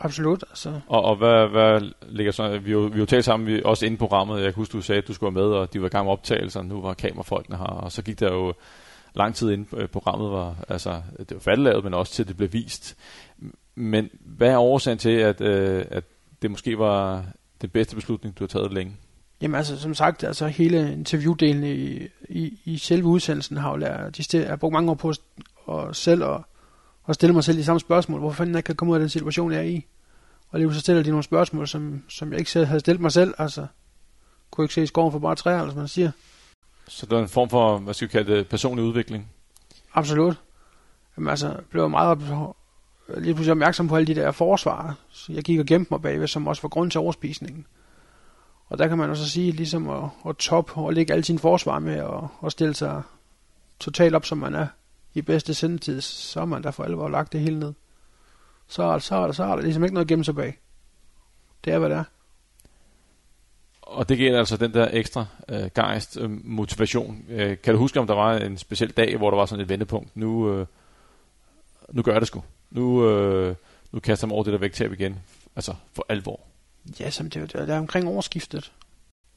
[0.00, 0.44] Absolut.
[0.50, 0.80] Altså.
[0.86, 2.58] Og, og hvad, hvad ligger så?
[2.58, 4.36] Vi har jo talt sammen, vi, også inde på programmet.
[4.36, 6.04] Jeg kan huske, du sagde, at du skulle være med, og de var i gang
[6.04, 6.62] med optagelser.
[6.62, 8.54] Nu var kamerafolkene her, og så gik der jo
[9.14, 12.52] lang tid inden øh, programmet var, altså, det var færdiglavet, men også til det blev
[12.52, 12.96] vist.
[13.74, 16.04] Men hvad er årsagen til, at, øh, at
[16.42, 17.24] det måske var
[17.62, 18.96] den bedste beslutning, du har taget længe?
[19.42, 24.16] Jamen altså, som sagt, altså hele interviewdelen i, i, i selve udsendelsen har jo lært,
[24.16, 25.12] de har brugt mange år på
[25.72, 26.40] at selv at,
[27.04, 28.20] og stille mig selv de samme spørgsmål.
[28.20, 29.86] Hvorfor fanden jeg kan komme ud af den situation, jeg er i?
[30.50, 33.12] Og lige så stiller de nogle spørgsmål, som, som jeg ikke selv havde stillet mig
[33.12, 33.34] selv.
[33.38, 33.66] Altså,
[34.50, 36.10] kunne ikke se i skoven for bare træer, eller som man siger.
[36.88, 39.28] Så det er en form for, hvad skal vi kalde det, personlig udvikling?
[39.94, 40.40] Absolut.
[41.16, 42.18] Jamen altså, blev jeg meget
[43.16, 44.96] lige pludselig opmærksom på alle de der forsvar.
[45.10, 47.66] Så jeg gik og gemte mig bagved, som også var grund til overspisningen.
[48.68, 51.78] Og der kan man også sige, ligesom at, at top og lægge alle sine forsvar
[51.78, 53.02] med og, og stille sig
[53.80, 54.66] totalt op, som man er
[55.14, 57.72] i bedste sendetid, så er man der for alvor lagt det hele ned.
[58.66, 60.58] Så, så, så, så er der ligesom ikke noget at gemme sig bag.
[61.64, 62.04] Det er, hvad det er.
[63.82, 67.24] Og det giver altså den der ekstra øh, gejst, øh, motivation.
[67.28, 69.68] Øh, kan du huske, om der var en speciel dag, hvor der var sådan et
[69.68, 70.16] vendepunkt?
[70.16, 70.66] Nu, øh,
[71.92, 72.44] nu gør jeg det sgu.
[72.70, 73.54] Nu, øh,
[73.92, 75.18] nu kaster jeg mig over det der vægttab igen.
[75.56, 76.40] Altså for alvor.
[77.00, 78.72] Ja, som det, det er omkring årsskiftet.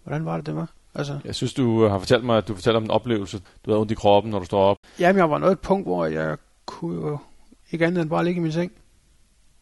[0.03, 0.71] Hvordan var det, det var?
[0.95, 1.19] Altså.
[1.25, 3.41] Jeg synes, du har fortalt mig, at du fortalte om en oplevelse.
[3.65, 4.77] Du havde ondt i kroppen, når du står op.
[4.99, 7.17] Jamen, jeg var nået et punkt, hvor jeg kunne jo
[7.71, 8.71] ikke andet end bare ligge i min seng.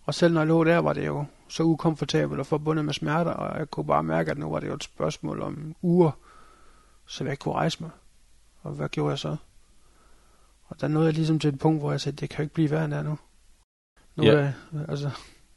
[0.04, 3.32] Og selv når jeg lå der, var det jo så ukomfortabelt og forbundet med smerter,
[3.32, 6.12] og jeg kunne bare mærke, at nu var det jo et spørgsmål om uger,
[7.08, 7.89] så jeg ikke kunne rejse mig.
[8.62, 9.36] Og hvad gjorde jeg så?
[10.67, 12.54] Og der nåede jeg ligesom til et punkt, hvor jeg sagde, det kan jo ikke
[12.54, 13.17] blive værre end nu.
[14.15, 14.32] Nu ja.
[14.32, 14.54] er
[14.88, 15.10] altså,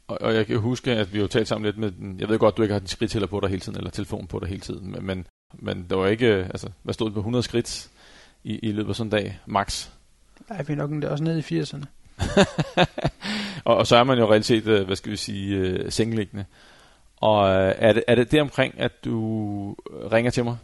[0.07, 2.39] og, og jeg kan huske, at vi jo talt sammen lidt med den, jeg ved
[2.39, 4.61] godt, du ikke har din skridttæller på dig hele tiden, eller telefon på dig hele
[4.61, 5.27] tiden, men, men,
[5.59, 7.89] men der var ikke, altså, hvad stod det på 100 skridt
[8.43, 9.89] i, i løbet af sådan en dag, max?
[10.49, 11.85] Nej, vi er nok også nede i 80'erne.
[13.65, 16.45] og, og så er man jo reelt set, øh, hvad skal vi sige, øh, sengeliggende.
[17.17, 19.73] Og øh, er det, er det det omkring, at du
[20.11, 20.57] ringer til mig?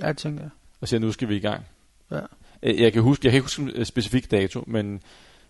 [0.00, 0.48] Ja, jeg tænker
[0.80, 1.64] Og siger, nu skal vi i gang.
[2.10, 2.20] Ja.
[2.62, 5.02] Jeg kan huske, jeg kan ikke huske en specifik dato, men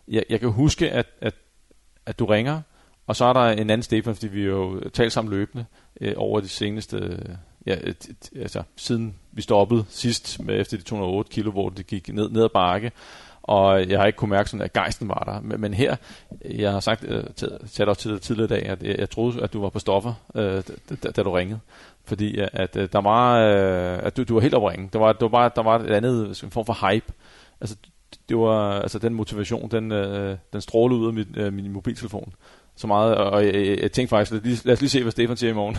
[0.09, 1.35] jeg, jeg kan huske, at, at
[2.07, 2.61] at du ringer,
[3.07, 5.65] og så er der en anden Stefan, fordi vi jo talt sammen løbende
[6.01, 7.19] øh, over de seneste,
[7.67, 7.77] ja,
[8.37, 12.45] altså siden vi stoppede sidst med efter de 208 kilo, hvor det gik ned, ned
[12.45, 12.93] ad bakke,
[13.43, 15.41] og jeg har ikke kunne mærke sådan, at gejsten var der.
[15.41, 15.97] Men, men her,
[16.45, 17.25] jeg har sagt øh,
[17.71, 20.63] til også til tidligere dag, at jeg, jeg troede, at du var på stoffer, øh,
[21.03, 21.61] da, da du ringede.
[22.05, 24.89] Fordi øh, at, at der var, øh, at du, du var helt ringe.
[24.93, 27.13] Der var, der var, der var et andet en form for hype.
[27.61, 27.77] Altså,
[28.29, 32.35] det var altså den motivation, den, øh, den strålede ud af mit, øh, min mobiltelefon
[32.77, 35.13] så meget, og jeg, jeg, jeg tænkte faktisk, lad, lige, lad os lige se, hvad
[35.13, 35.77] Stefan siger i morgen.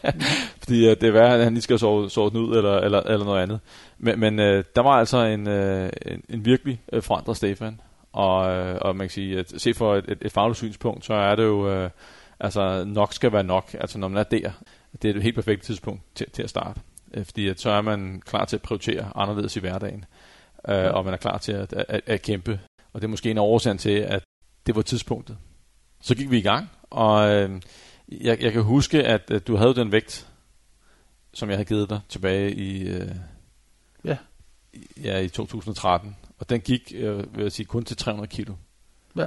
[0.62, 3.00] Fordi øh, det er værd, at han lige skal sove, sove den ud, eller, eller,
[3.00, 3.60] eller noget andet.
[3.98, 7.80] Men, men øh, der var altså en, øh, en, en virkelig øh, forandret Stefan,
[8.12, 11.14] og, øh, og man kan sige, at se for et, et, et fagligt synspunkt, så
[11.14, 11.90] er det jo, øh,
[12.40, 14.50] altså nok skal være nok, altså når man er der,
[15.02, 16.80] det er et helt perfekt tidspunkt til, til at starte.
[17.14, 20.04] Øh, fordi at så er man klar til at prioritere anderledes i hverdagen
[20.68, 22.60] øh, og man er klar til at, at, at kæmpe.
[22.92, 24.22] Og det er måske en årsag til, at
[24.66, 25.36] det var tidspunktet.
[26.04, 27.60] Så gik vi i gang, og øh,
[28.08, 30.28] jeg, jeg kan huske, at, at du havde den vægt,
[31.32, 33.10] som jeg havde givet dig tilbage i, øh,
[34.04, 34.16] ja.
[35.02, 36.16] ja, i 2013.
[36.38, 38.54] Og den gik, øh, vil jeg sige, kun til 300 kilo.
[39.16, 39.26] Ja.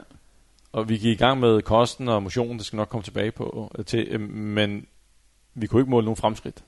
[0.72, 3.72] Og vi gik i gang med kosten og motionen, det skal nok komme tilbage på,
[3.78, 4.88] øh, til, øh, men
[5.54, 6.64] vi kunne ikke måle nogen fremskridt.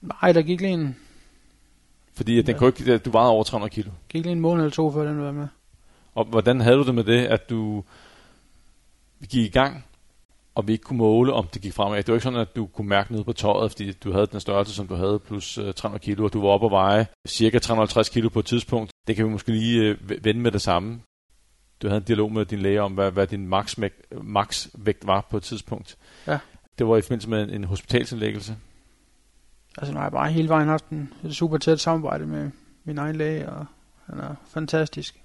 [0.00, 0.96] Nej, der gik lige en
[2.14, 3.90] fordi at den kunne ikke, du vejede over 300 kilo.
[4.08, 5.48] Gik lige en måned eller to, før den var med.
[6.14, 7.84] Og hvordan havde du det med det, at du
[9.28, 9.84] gik i gang,
[10.54, 11.96] og vi ikke kunne måle, om det gik fremad?
[11.96, 14.40] Det var ikke sådan, at du kunne mærke noget på tøjet, fordi du havde den
[14.40, 17.58] størrelse, som du havde, plus 300 øh, kilo, og du var oppe og veje cirka
[17.58, 18.92] 350 kilo på et tidspunkt.
[19.06, 21.00] Det kan vi måske lige øh, vende med det samme.
[21.82, 24.68] Du havde en dialog med din læge om, hvad, hvad din maksvægt max
[25.02, 25.96] var på et tidspunkt.
[26.26, 26.38] Ja.
[26.78, 28.56] Det var i forbindelse med en, en hospitalsindlæggelse.
[29.78, 32.50] Altså, nu har jeg bare hele vejen haft en super tæt samarbejde med
[32.84, 33.66] min egen læge, og
[34.06, 35.22] han er fantastisk.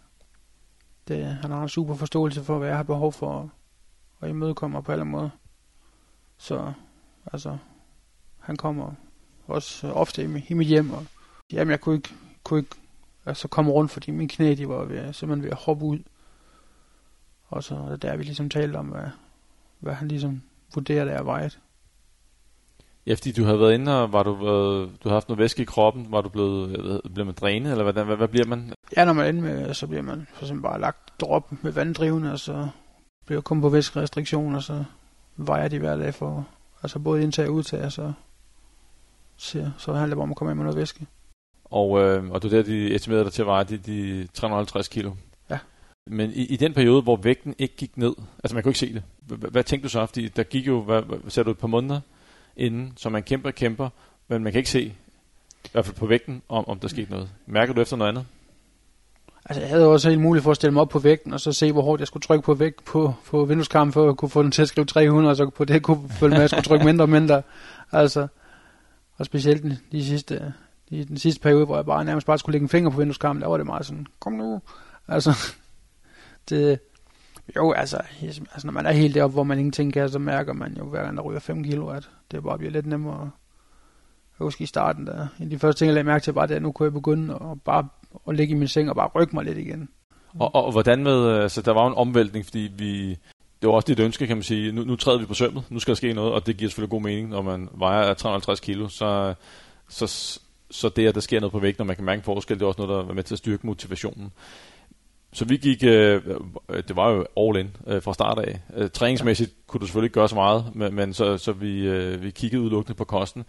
[1.08, 3.52] Det, han har en super forståelse for, hvad jeg har behov for,
[4.22, 5.30] at, at imødekomme mig på alle måder.
[6.38, 6.74] Så,
[7.34, 7.58] altså,
[8.40, 8.94] han kommer
[9.48, 11.06] også ofte i, i mit hjem, og
[11.52, 12.10] jamen, jeg kunne ikke,
[12.44, 12.76] kunne ikke
[13.26, 16.00] altså, komme rundt, fordi mine knæ, de var ved, simpelthen ved at hoppe ud.
[17.48, 19.10] Og så der vi ligesom talte om, hvad,
[19.80, 20.42] hvad han ligesom
[20.76, 21.60] vurderer, der er vejet.
[23.08, 25.62] Ja, fordi du har været inde, og var du, været, du har haft noget væske
[25.62, 28.74] i kroppen, var du blevet, blevet man drænet, eller hvad, hvad, hvad bliver man?
[28.98, 31.72] Ja, når man er inde med, så bliver man for eksempel bare lagt drop med
[31.72, 32.68] vanddrivende, og så
[33.26, 34.84] bliver kommet på væskerestriktioner, så
[35.36, 36.48] vejer de hver dag for,
[36.84, 38.14] altså både indtag og udtag, så,
[39.38, 41.08] så, så handler det om at komme ind med noget væske.
[41.66, 45.12] Og, øh, og du der, de estimerede dig til at veje de, de 350 kilo.
[45.50, 45.60] Ja.
[46.08, 48.94] Men i, i den periode, hvor vægten ikke gik ned, altså man kunne ikke se
[48.94, 50.06] det, hvad, hvad tænkte du så?
[50.06, 52.00] Fordi der gik jo, hvad, hvad sagde du, et par måneder?
[52.58, 53.90] inden, så man kæmper og kæmper,
[54.28, 54.84] men man kan ikke se,
[55.66, 57.30] i hvert fald på vægten, om, om der skete noget.
[57.46, 58.26] Mærker du efter noget andet?
[59.46, 61.52] Altså, jeg havde også helt muligt for at stille mig op på vægten, og så
[61.52, 64.44] se, hvor hårdt jeg skulle trykke på vægt på, på vindueskarmen, for at kunne få
[64.44, 66.64] den til at skrive 300, og så på det kunne følge med, at jeg skulle
[66.64, 67.42] trykke mindre og mindre.
[67.92, 68.28] Altså,
[69.18, 70.54] og specielt den, de sidste,
[70.90, 73.42] de, den sidste periode, hvor jeg bare nærmest bare skulle lægge en finger på vindueskarmen,
[73.42, 74.62] der var det meget sådan, kom nu.
[75.08, 75.54] Altså,
[76.50, 76.80] det,
[77.56, 80.76] jo, altså, altså, når man er helt deroppe, hvor man ingenting kan, så mærker man
[80.78, 83.32] jo, hver gang der ryger 5 kilo, at det bare bliver lidt nemmere.
[84.40, 86.46] Jeg husker i starten, der, en af de første ting, jeg lagde mærke til, var
[86.46, 87.88] det, at nu kunne jeg begynde at bare
[88.28, 89.90] at ligge i min seng og bare rykke mig lidt igen.
[90.40, 93.10] Og, og, og hvordan med, altså der var jo en omvæltning, fordi vi,
[93.62, 94.72] det var også dit ønske, kan man sige.
[94.72, 96.90] Nu, nu træder vi på sømmet, nu skal der ske noget, og det giver selvfølgelig
[96.90, 99.34] god mening, når man vejer 350 kilo, så,
[99.90, 100.40] så,
[100.72, 102.64] så det, at der sker noget på vægten, og man kan mærke en forskel, det
[102.64, 104.32] er også noget, der er med til at styrke motivationen.
[105.34, 106.22] Så vi gik, øh,
[106.70, 108.62] det var jo all in øh, fra start af.
[108.76, 112.24] Øh, træningsmæssigt kunne du selvfølgelig ikke gøre så meget, men, men så, så vi, øh,
[112.24, 113.46] vi kiggede udelukkende på kosten.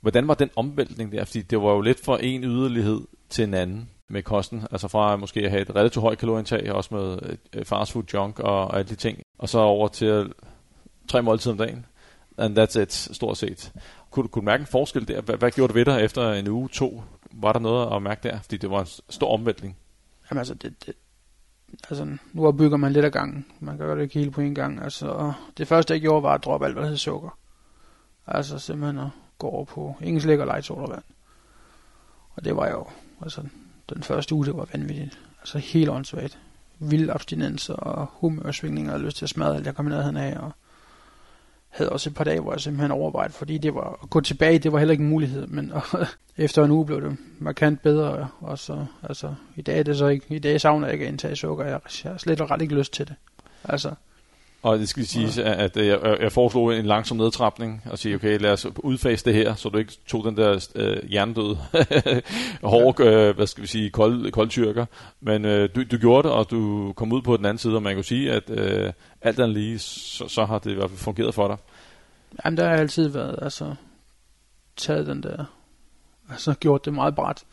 [0.00, 1.24] Hvordan var den omvæltning der?
[1.24, 3.00] Fordi det var jo lidt fra en yderlighed
[3.32, 4.66] til en anden med kosten.
[4.70, 8.66] Altså fra måske at have et relativt højt kalorieindtag, også med fast food junk og,
[8.66, 9.18] og alle de ting.
[9.38, 10.32] Og så over til
[11.08, 11.86] tre måltider om dagen.
[12.38, 13.72] And that's it, stort set.
[14.10, 15.20] Kunne, kunne du mærke en forskel der?
[15.20, 17.02] Hvad, hvad gjorde du ved dig efter en uge, to?
[17.32, 18.40] Var der noget at mærke der?
[18.40, 19.76] Fordi det var en stor omvæltning.
[20.30, 20.94] Jamen altså, det, det,
[21.90, 23.46] altså, nu opbygger man lidt af gangen.
[23.60, 24.82] Man gør det ikke hele på en gang.
[24.82, 27.38] Altså, det første, jeg gjorde, var at droppe alt, hvad hed sukker.
[28.26, 31.02] Altså simpelthen at gå over på ingen slik og light sodavand.
[32.34, 32.86] Og det var jo,
[33.22, 33.42] altså,
[33.94, 35.18] den første uge, det var vanvittigt.
[35.40, 36.38] Altså helt åndssvagt.
[36.78, 40.38] Vild abstinens og humørsvingninger og lyst til at smadre alt, jeg kom i nærheden af.
[40.38, 40.52] Og
[41.72, 44.58] havde også et par dage, hvor jeg simpelthen overvejede, fordi det var, at gå tilbage,
[44.58, 46.06] det var heller ikke en mulighed, men og,
[46.36, 50.06] efter en uge blev det markant bedre, og så, altså, i dag er det så
[50.06, 52.62] ikke, i dag savner jeg ikke at indtage sukker, jeg, jeg har slet og ret
[52.62, 53.14] ikke lyst til det.
[53.64, 53.94] Altså,
[54.62, 58.52] og det skal sige, at jeg, jeg foreslog en langsom nedtrapning og sige, okay, lad
[58.52, 61.56] os udfase det her, så du ikke tog den der øh, hjernedød,
[62.72, 64.86] hårde, øh, hvad skal vi sige, kold, koldtyrker.
[65.20, 67.82] Men øh, du, du gjorde det, og du kom ud på den anden side, og
[67.82, 70.98] man kan sige, at øh, alt andet lige, så, så har det i hvert fald
[70.98, 71.56] fungeret for dig.
[72.44, 73.74] Jamen, der har altid været, altså,
[74.76, 75.44] taget den der,
[76.30, 77.44] altså gjort det meget bræt.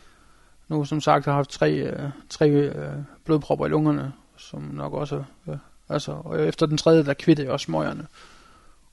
[0.67, 2.93] Nu, som sagt, har jeg haft tre, øh, tre øh,
[3.26, 5.58] blodpropper i lungerne, som nok også øh,
[5.89, 8.08] Altså, og efter den tredje, der kvittede jeg også smøgerne.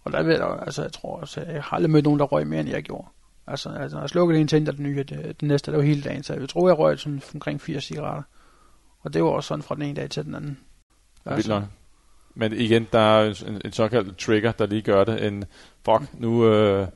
[0.04, 2.46] Og der ved jeg, altså, jeg tror også, jeg har aldrig mødt nogen, der røg
[2.46, 3.06] mere, end jeg gjorde.
[3.46, 6.22] Altså, altså jeg slukkede en tændte den nye, det, det næste, der var hele dagen,
[6.22, 8.22] så jeg tror, jeg røg sådan omkring 80 cigaretter.
[9.00, 10.59] Og det var også sådan fra den ene dag til den anden.
[11.24, 11.62] Altså.
[12.35, 15.26] Men igen, der er en, en såkaldt trigger, der lige gør det.
[15.26, 15.44] En,
[15.85, 16.88] fuck, nu, øh,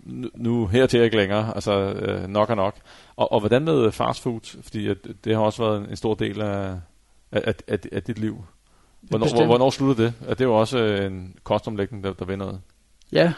[0.00, 1.54] nu, nu her til ikke længere.
[1.54, 2.76] Altså, øh, nok og nok.
[3.16, 4.62] Og, og hvordan med fast food?
[4.62, 6.78] Fordi at, det har også været en, en stor del af,
[7.32, 8.44] af, af, af dit liv.
[9.02, 10.14] Hvornår, hvor, hvornår slutter det?
[10.28, 12.60] Er det jo også øh, en kostomlægning, der, der vinder noget?
[13.12, 13.32] Ja.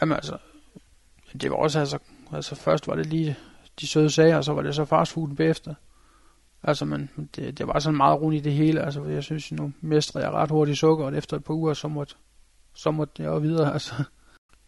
[0.00, 0.38] Jamen altså,
[1.42, 1.98] det var også altså,
[2.32, 3.36] altså først var det lige
[3.80, 5.74] de søde sager, og så var det så fastfooden bagefter.
[6.62, 8.82] Altså, men det, det var sådan meget rundt i det hele.
[8.82, 11.88] Altså, jeg synes, nu mestrede jeg ret hurtigt sukker, og efter et par uger, så
[11.88, 12.14] måtte,
[12.74, 13.94] så måtte jeg jo videre, altså.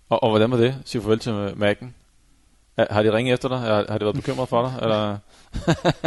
[0.09, 0.75] Og, og hvordan var det?
[0.85, 1.87] Sig farvel til Mac'en.
[2.91, 3.59] Har de ringet efter dig?
[3.59, 4.79] Har, har de været bekymret for dig?
[4.83, 5.19] Eller?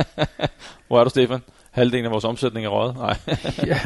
[0.88, 1.42] Hvor er du, Stefan?
[1.72, 2.96] Halvdelen af vores omsætning er røget.
[2.96, 3.18] Nej.
[3.72, 3.80] ja.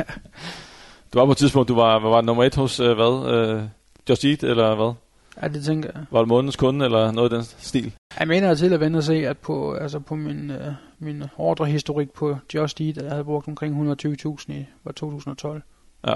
[1.13, 3.56] Du var på et tidspunkt, du var, var nummer et hos, øh, hvad?
[3.56, 3.63] Uh,
[4.10, 4.93] Just Eat, eller hvad?
[5.41, 6.06] Ja, det tænker jeg.
[6.12, 7.93] Var det månedens kunde, eller noget i den stil?
[8.19, 10.58] Jeg mener til at vende og se, at på, altså på min, uh,
[11.00, 15.62] min ordrehistorik på Just Eat, at jeg havde brugt omkring 120.000 i var 2012.
[16.08, 16.13] Ja,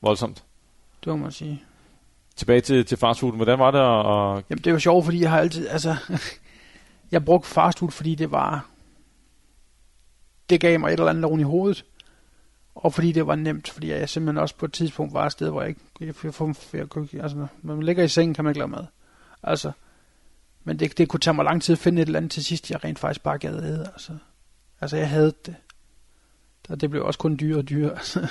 [0.00, 0.44] voldsomt.
[1.04, 1.62] Det må man sige.
[2.36, 3.32] Tilbage til, til fastfood.
[3.32, 3.80] Hvordan var det?
[3.80, 4.42] Og...
[4.50, 5.96] Jamen, det var sjovt, fordi jeg har altid, altså,
[7.12, 8.66] jeg brugte fastfood, fordi det var,
[10.50, 11.84] det gav mig et eller andet lovn i hovedet.
[12.74, 15.50] Og fordi det var nemt, fordi jeg simpelthen også på et tidspunkt var et sted,
[15.50, 16.32] hvor jeg ikke jeg, jeg,
[16.72, 18.84] jeg, jeg, altså, når man ligger i sengen, kan man ikke lave mad.
[19.42, 19.72] Altså,
[20.64, 22.70] men det, det kunne tage mig lang tid at finde et eller andet til sidst,
[22.70, 23.90] jeg rent faktisk bare gad æde.
[23.92, 24.12] Altså,
[24.80, 25.54] altså jeg havde det.
[26.68, 27.90] Og det blev også kun dyrere og dyrere.
[27.98, 28.26] Altså.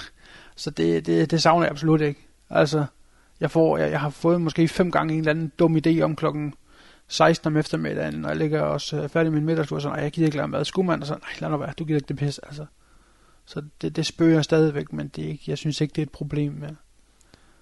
[0.55, 2.27] Så det, det, det savner jeg absolut ikke.
[2.49, 2.85] Altså,
[3.39, 6.15] jeg, får, jeg, jeg har fået måske fem gange en eller anden dum idé om
[6.15, 6.53] klokken
[7.07, 10.11] 16 om eftermiddagen, når jeg ligger også øh, færdig med min middagstur, så nej, jeg
[10.11, 10.65] gider ikke lade mad.
[10.65, 12.65] Skulle man, og så, nej, lad nu være, du gider ikke det pis, altså.
[13.45, 16.11] Så det, det spøger stadigvæk, men det er ikke, jeg synes ikke, det er et
[16.11, 16.75] problem mere.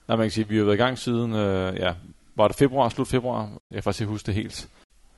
[0.08, 1.94] Nej, man kan sige, vi har været i gang siden, øh, ja,
[2.36, 3.42] var det februar, slut februar?
[3.42, 4.70] Jeg kan faktisk ikke huske det helt.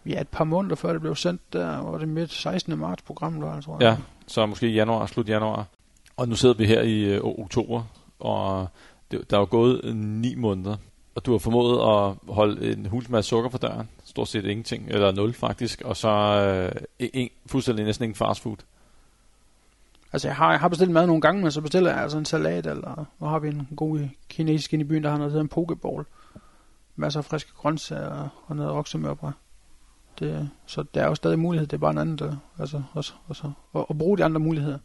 [0.05, 2.77] Ja, et par måneder før det blev sendt, der var det midt 16.
[2.77, 3.81] marts program, der, tror jeg.
[3.81, 5.65] Ja, så måske januar, slut januar.
[6.17, 7.83] Og nu sidder vi her i øh, oktober,
[8.19, 8.67] og
[9.11, 10.75] det, der er jo gået ni måneder,
[11.15, 14.89] og du har formået at holde en hulens masse sukker for døren stort set ingenting,
[14.89, 18.58] eller nul faktisk, og så øh, e-, en, fuldstændig næsten ingen fast food.
[20.13, 22.25] Altså jeg har, jeg har bestilt mad nogle gange, men så bestiller jeg altså en
[22.25, 23.99] salat, eller nu har vi en god
[24.30, 26.06] kinesisk ind i byen, der har noget, der en pokeball.
[26.95, 29.32] Masser af friske grøntsager og noget oksemørbrød.
[30.19, 33.13] Det, så der er jo stadig mulighed, det er bare en anden, der, altså, også,
[33.27, 34.80] også, og, og bruge de andre muligheder.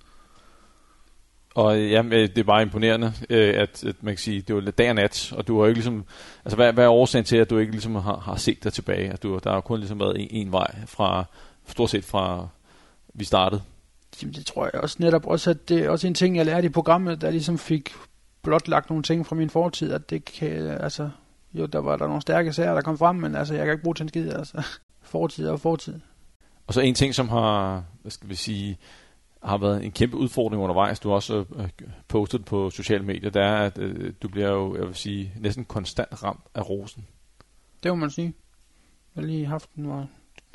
[1.55, 4.89] Og ja, det er bare imponerende, øh, at, at man kan sige, det var dag
[4.89, 6.05] og nat, og du har ikke ligesom,
[6.45, 9.11] altså hvad, hvad er årsagen til, at du ikke ligesom har, har set dig tilbage?
[9.11, 11.25] At du, der har kun ligesom været en, en vej fra,
[11.67, 12.49] stort set fra
[13.15, 13.63] vi startede.
[14.23, 16.67] Jamen, det tror jeg også netop også, at det er også en ting, jeg lærte
[16.67, 17.95] i programmet, der ligesom fik
[18.43, 21.11] blotlagt nogle ting fra min fortid, at det kan, altså,
[21.55, 23.83] jo, der var der nogle stærke sager, der kom frem, men altså, jeg kan ikke
[23.83, 24.63] bruge til en skid, altså,
[25.03, 26.01] fortid og fortid.
[26.67, 28.79] Og så en ting, som har, hvad skal vi sige,
[29.45, 31.69] har været en kæmpe udfordring undervejs, du har også øh,
[32.09, 35.65] postet på sociale medier, det er, at øh, du bliver jo, jeg vil sige, næsten
[35.65, 37.07] konstant ramt af rosen.
[37.83, 38.35] Det må man sige.
[39.17, 40.07] Jeg har lige haft den var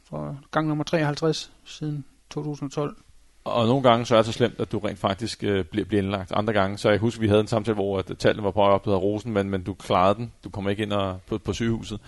[0.04, 2.96] for gang nummer 53 siden 2012.
[3.44, 6.02] Og nogle gange så er det så slemt, at du rent faktisk øh, bliver, bliver
[6.02, 6.32] indlagt.
[6.32, 8.88] Andre gange, så jeg husker, vi havde en samtale, hvor at tallene var på op
[8.88, 10.34] af rosen, men, men du klarede den.
[10.44, 12.00] Du kommer ikke ind og, på, på sygehuset.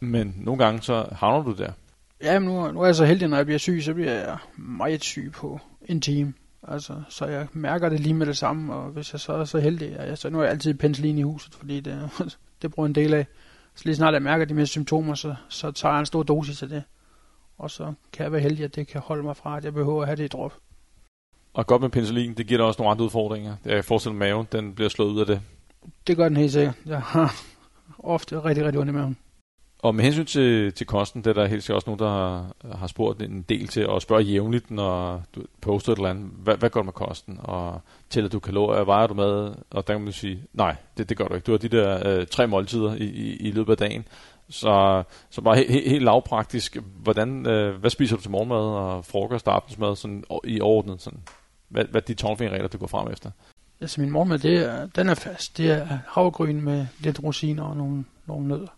[0.00, 1.72] Men nogle gange, så havner du der.
[2.22, 4.38] Ja, men nu, nu er jeg så heldig, når jeg bliver syg, så bliver jeg
[4.56, 6.34] meget syg på en time.
[6.68, 9.58] Altså, så jeg mærker det lige med det samme, og hvis jeg så er så
[9.58, 12.10] heldig, ja, så nu er jeg altid penicillin i huset, fordi det,
[12.62, 13.26] det bruger en del af.
[13.74, 16.62] Så lige snart jeg mærker de mest symptomer, så, så tager jeg en stor dosis
[16.62, 16.82] af det.
[17.58, 20.02] Og så kan jeg være heldig, at det kan holde mig fra, at jeg behøver
[20.02, 20.54] at have det i drop.
[21.54, 23.56] Og godt med penicillin, det giver dig også nogle andre udfordringer.
[23.64, 25.40] Jeg forestiller maven, den bliver slået ud af det.
[26.06, 26.74] Det gør den helt sikkert.
[26.86, 27.34] Jeg har
[27.98, 29.16] ofte rigtig, rigtig ondt i maven.
[29.84, 32.54] Og med hensyn til, til kosten, det er der helt sikkert også nogen, der har,
[32.76, 36.56] har spurgt en del til, og spørger jævnligt, når du poster et eller andet, hvad,
[36.56, 37.38] hvad går det med kosten?
[37.42, 39.54] Og tæller du kalorier, vejer du med?
[39.70, 41.44] Og der kan man sige, nej, det, det gør du ikke.
[41.44, 44.04] Du har de der øh, tre måltider i, i, i løbet af dagen.
[44.48, 49.04] Så, så bare he, he, helt lavpraktisk, hvordan, øh, hvad spiser du til morgenmad og
[49.04, 51.02] frokost og aftensmad sådan, i ordnet?
[51.02, 51.20] Sådan?
[51.68, 53.30] Hvad, hvad er de tårnfingerregler, du går frem efter?
[53.80, 55.58] Altså min morgenmad, det er, den er fast.
[55.58, 58.68] Det er havgryn med lidt rosiner og nogle, nogle nødder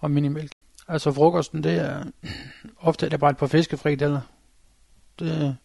[0.00, 0.50] og minimælk.
[0.88, 2.04] Altså frokosten, det er
[2.80, 4.20] ofte er det bare et par fiskefrikadeller.
[5.18, 5.56] Det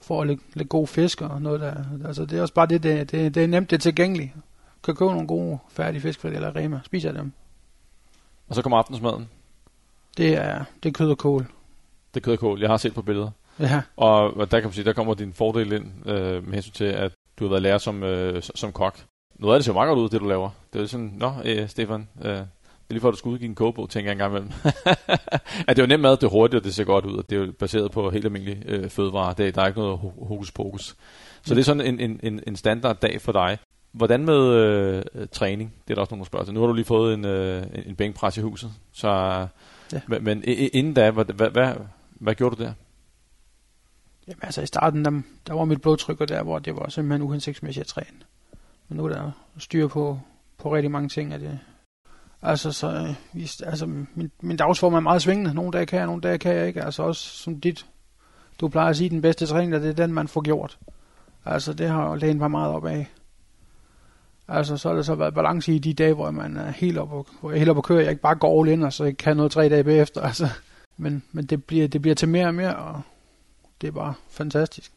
[0.00, 1.84] får lidt, lidt god fisk og noget der.
[2.04, 4.30] Altså det er også bare det, det, det, det er nemt, det er tilgængeligt.
[4.84, 6.80] Kan købe nogle gode færdige fiskefrikadeller i Rema.
[6.84, 7.32] Spiser dem.
[8.48, 9.28] Og så kommer aftensmaden.
[10.16, 11.46] Det er, det er kød og kål.
[12.14, 12.60] Det er kød og kål.
[12.60, 13.30] Jeg har set på billeder.
[13.60, 13.82] Ja.
[13.96, 17.12] Og der kan man sige, der kommer din fordel ind øh, med hensyn til, at
[17.38, 18.98] du har været lærer som, øh, som kok.
[19.34, 20.50] Noget af det ser meget godt ud, det du laver.
[20.72, 22.40] Det er sådan, nå, øh, Stefan, øh,
[22.90, 24.52] lige for, at du skal udgive en kogebog, tænker jeg engang imellem.
[25.68, 27.38] at det jo nemt mad, det er hurtigt, og det ser godt ud, og det
[27.38, 29.32] er jo baseret på helt almindelige øh, fødevarer.
[29.32, 30.96] Det, der er ikke noget hokus pokus.
[31.42, 33.58] Så det er sådan en, en, en standard dag for dig.
[33.92, 35.74] Hvordan med øh, træning?
[35.84, 36.54] Det er der også nogen, der spørger til.
[36.54, 38.70] Nu har du lige fået en, øh, en bænkpres i huset.
[38.92, 39.08] Så,
[39.92, 40.00] ja.
[40.08, 41.74] men, men inden da, hvad, hvad, hvad,
[42.10, 42.72] hvad gjorde du der?
[44.28, 47.82] Jamen altså i starten, der, der var mit blodtryk der, hvor det var simpelthen uhensigtsmæssigt
[47.82, 48.18] at træne.
[48.88, 50.20] Men nu er der styr på,
[50.58, 51.60] på rigtig mange ting af det.
[52.44, 55.54] Altså, så, øh, altså min, min dagsform er meget svingende.
[55.54, 56.82] Nogle dage kan jeg, nogle dage kan jeg ikke.
[56.82, 57.86] Altså også som dit,
[58.60, 60.78] du plejer at sige, den bedste træning, det er den, man får gjort.
[61.44, 63.06] Altså det har lægen mig meget op af.
[64.48, 67.08] Altså, så har der så været balance i de dage, hvor man er helt op,
[67.40, 68.00] hvor jeg er helt op og kører.
[68.00, 70.20] jeg ikke bare går all in, og så ikke kan noget tre dage bagefter.
[70.34, 70.48] Altså,
[70.96, 73.00] men, men det, bliver, det bliver til mere og mere, og
[73.80, 74.92] det er bare fantastisk.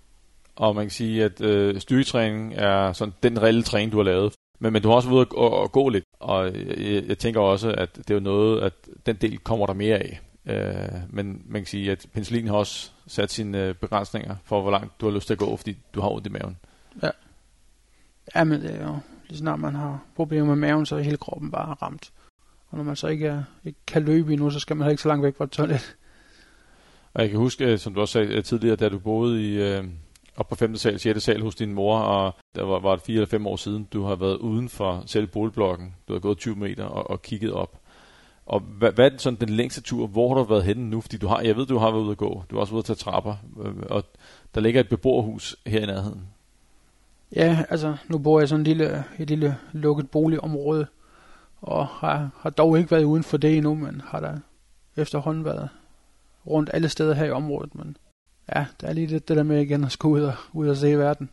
[0.55, 4.33] Og man kan sige, at øh, styrketræning er sådan den reelle træning, du har lavet.
[4.59, 7.71] Men, men du har også været ude at, gå lidt, og jeg, jeg tænker også,
[7.71, 8.73] at det er jo noget, at
[9.05, 10.21] den del kommer der mere af.
[10.45, 14.71] Øh, men man kan sige, at penicillin har også sat sine øh, begrænsninger for, hvor
[14.71, 16.57] langt du har lyst til at gå, fordi du har ondt i maven.
[17.03, 17.09] Ja.
[18.35, 21.17] Ja, men det er jo lige snart man har problemer med maven, så er hele
[21.17, 22.11] kroppen bare ramt.
[22.69, 25.07] Og når man så ikke, er, ikke kan løbe endnu, så skal man ikke så
[25.07, 25.95] langt væk fra et toilet.
[27.13, 29.61] Og jeg kan huske, øh, som du også sagde øh, tidligere, da du boede i,
[29.61, 29.83] øh,
[30.37, 30.75] op på 5.
[30.75, 31.23] sal, 6.
[31.23, 34.03] sal hos din mor, og der var, var det 4 eller 5 år siden, du
[34.03, 35.95] har været uden for selv boligblokken.
[36.07, 37.79] Du har gået 20 meter og, og kigget op.
[38.45, 40.07] Og hvad, hvad er sådan den længste tur?
[40.07, 41.01] Hvor har du været henne nu?
[41.01, 42.43] Fordi du har, jeg ved, du har været ude at gå.
[42.49, 43.35] Du har også været ude at tage trapper.
[43.63, 44.03] Øh, og
[44.55, 46.21] der ligger et beboerhus her i nærheden.
[47.35, 50.87] Ja, altså nu bor jeg i sådan et lille, et lille lukket boligområde,
[51.61, 54.37] og har, har dog ikke været uden for det endnu, men har der
[54.95, 55.69] efterhånden været
[56.47, 57.75] rundt alle steder her i området.
[57.75, 57.97] Men
[58.55, 60.77] ja, der er lige det, det der med igen at skulle ud og, ud og
[60.77, 61.29] se verden.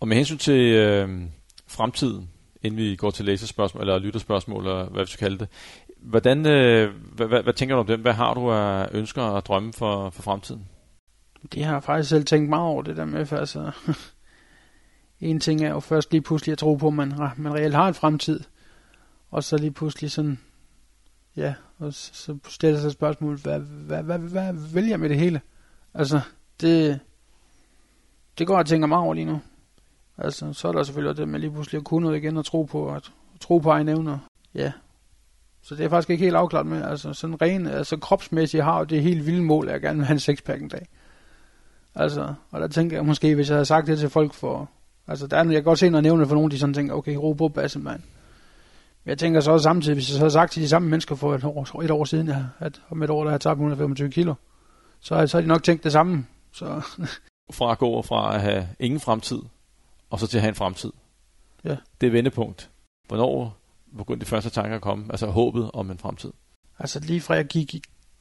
[0.00, 1.22] Og med hensyn til øh,
[1.66, 2.30] fremtiden,
[2.62, 5.48] inden vi går til læsespørgsmål, eller lytterspørgsmål, eller hvad vi skal kalde det,
[6.06, 7.98] hvordan, øh, hvad, hvad, hvad tænker du om det?
[7.98, 10.68] Hvad har du af ønsker og drømme for, for fremtiden?
[11.52, 13.70] Det har jeg faktisk selv tænkt meget over det der med, for altså,
[15.20, 17.88] en ting er jo først lige pludselig at tro på, at man, man reelt har
[17.88, 18.40] en fremtid,
[19.30, 20.38] og så lige pludselig sådan,
[21.36, 25.18] ja, og så stiller sig spørgsmål, hvad, hvad, hvad, hvad, hvad vil jeg med det
[25.18, 25.40] hele?
[25.94, 26.20] Altså,
[26.60, 27.00] det,
[28.38, 29.40] det går jeg tænker meget over lige nu.
[30.18, 32.62] Altså, så er der selvfølgelig det med lige pludselig at kunne noget igen og tro
[32.62, 34.18] på, at tro på egne evner.
[34.54, 34.72] Ja.
[35.62, 36.82] Så det er faktisk ikke helt afklaret med.
[36.82, 40.14] Altså, sådan ren, altså kropsmæssigt har det helt vilde mål, at jeg gerne vil have
[40.14, 40.86] en sexpack en dag.
[41.94, 44.70] Altså, og der tænker jeg måske, hvis jeg havde sagt det til folk for
[45.08, 46.94] Altså, der er, jeg kan godt se, når jeg nævner for nogen, de sådan tænker,
[46.94, 48.00] okay, ro på basse, mand.
[49.04, 51.14] Men jeg tænker så også samtidig, hvis jeg så havde sagt til de samme mennesker
[51.14, 54.34] for et år, et år siden, at om et år, der har tabt 125 kilo,
[55.00, 56.26] så, så har de nok tænkt det samme.
[56.56, 56.82] Så
[57.52, 59.42] fra at gå fra at have ingen fremtid,
[60.10, 60.92] og så til at have en fremtid.
[61.64, 61.76] Ja.
[62.00, 62.70] Det er vendepunkt.
[63.08, 63.56] Hvornår
[63.96, 65.06] begyndte de første tanker at komme?
[65.10, 66.32] Altså håbet om en fremtid.
[66.78, 67.68] Altså lige fra jeg gik,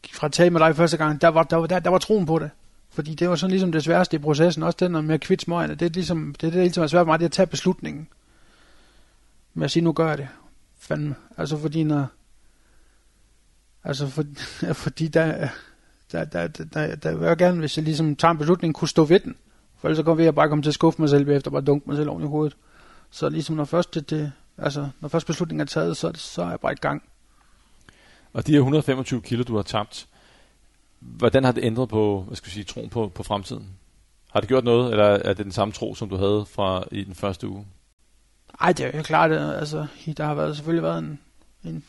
[0.01, 1.97] gik fra at tale med dig første gang, der var, der, var, der, der var
[1.97, 2.51] troen på det.
[2.89, 5.75] Fordi det var sådan ligesom det sværeste i processen, også den med at kvitte smøgene.
[5.75, 7.47] Det er ligesom, det er det, der er svært for mig, det er at tage
[7.47, 8.07] beslutningen.
[9.53, 10.27] Med at sige, nu gør jeg det.
[10.79, 11.15] Fandme.
[11.37, 12.05] Altså fordi når,
[13.83, 14.23] altså for,
[14.83, 15.49] fordi der,
[16.15, 18.87] der, der, der, der, der vil jeg gerne, hvis jeg ligesom tager en beslutning, kunne
[18.87, 19.35] stå ved den.
[19.77, 21.89] For ellers så kommer jeg bare komme til at skuffe mig selv efter bare dunke
[21.89, 22.57] mig selv oven i hovedet.
[23.09, 26.49] Så ligesom når først det, det altså når først beslutningen er taget, så, så er
[26.49, 27.03] jeg bare i gang.
[28.33, 30.07] Og de her 125 kilo, du har tabt,
[30.99, 33.69] hvordan har det ændret på, hvad skal jeg sige, troen på, på fremtiden?
[34.31, 37.03] Har det gjort noget, eller er det den samme tro, som du havde fra i
[37.03, 37.65] den første uge?
[38.61, 39.87] Ej, det er jo klart, at altså,
[40.17, 41.19] der har været, selvfølgelig været en,
[41.63, 41.83] en,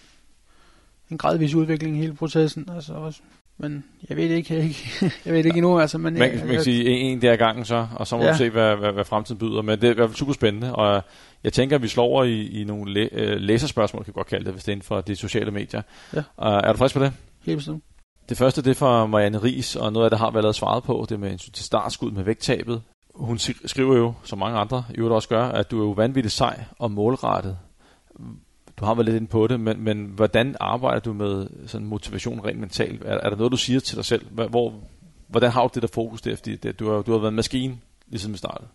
[1.11, 2.68] en gradvis udvikling i hele processen.
[2.74, 3.20] Altså også,
[3.59, 5.81] men jeg ved ikke, jeg, ikke, jeg ved ikke endnu.
[5.81, 8.23] Altså, men man, jeg, man kan sige en, en der gangen så, og så må
[8.23, 8.33] ja.
[8.33, 9.63] du se, hvad, hvad, hvad fremtiden byder.
[9.63, 11.03] Men det er i hvert fald super spændende, og
[11.45, 14.27] jeg tænker, at vi slår over i, i nogle læ, øh, læserspørgsmål, kan jeg godt
[14.27, 15.83] kalde det, hvis det er inden for de sociale medier.
[16.15, 16.19] Ja.
[16.19, 17.13] Uh, er du frisk på det?
[17.45, 17.85] Helt bestemt.
[18.29, 20.83] Det første det er fra Marianne Ries, og noget af det har vi allerede svaret
[20.83, 22.83] på, det med til startskud med vægttabet.
[23.15, 26.35] Hun skriver jo, som mange andre i øvrigt også gør, at du er jo vanvittigt
[26.35, 27.59] sej og målrettet.
[28.77, 32.41] Du har været lidt inde på det, men, men hvordan arbejder du med sådan motivation
[32.45, 33.03] rent mentalt?
[33.05, 34.27] Er, er der noget, du siger til dig selv?
[34.31, 34.74] Hvor,
[35.29, 36.37] hvordan har du det der fokus der?
[36.37, 38.66] Fordi det, du, har, du har været en maskine, lige siden i starten.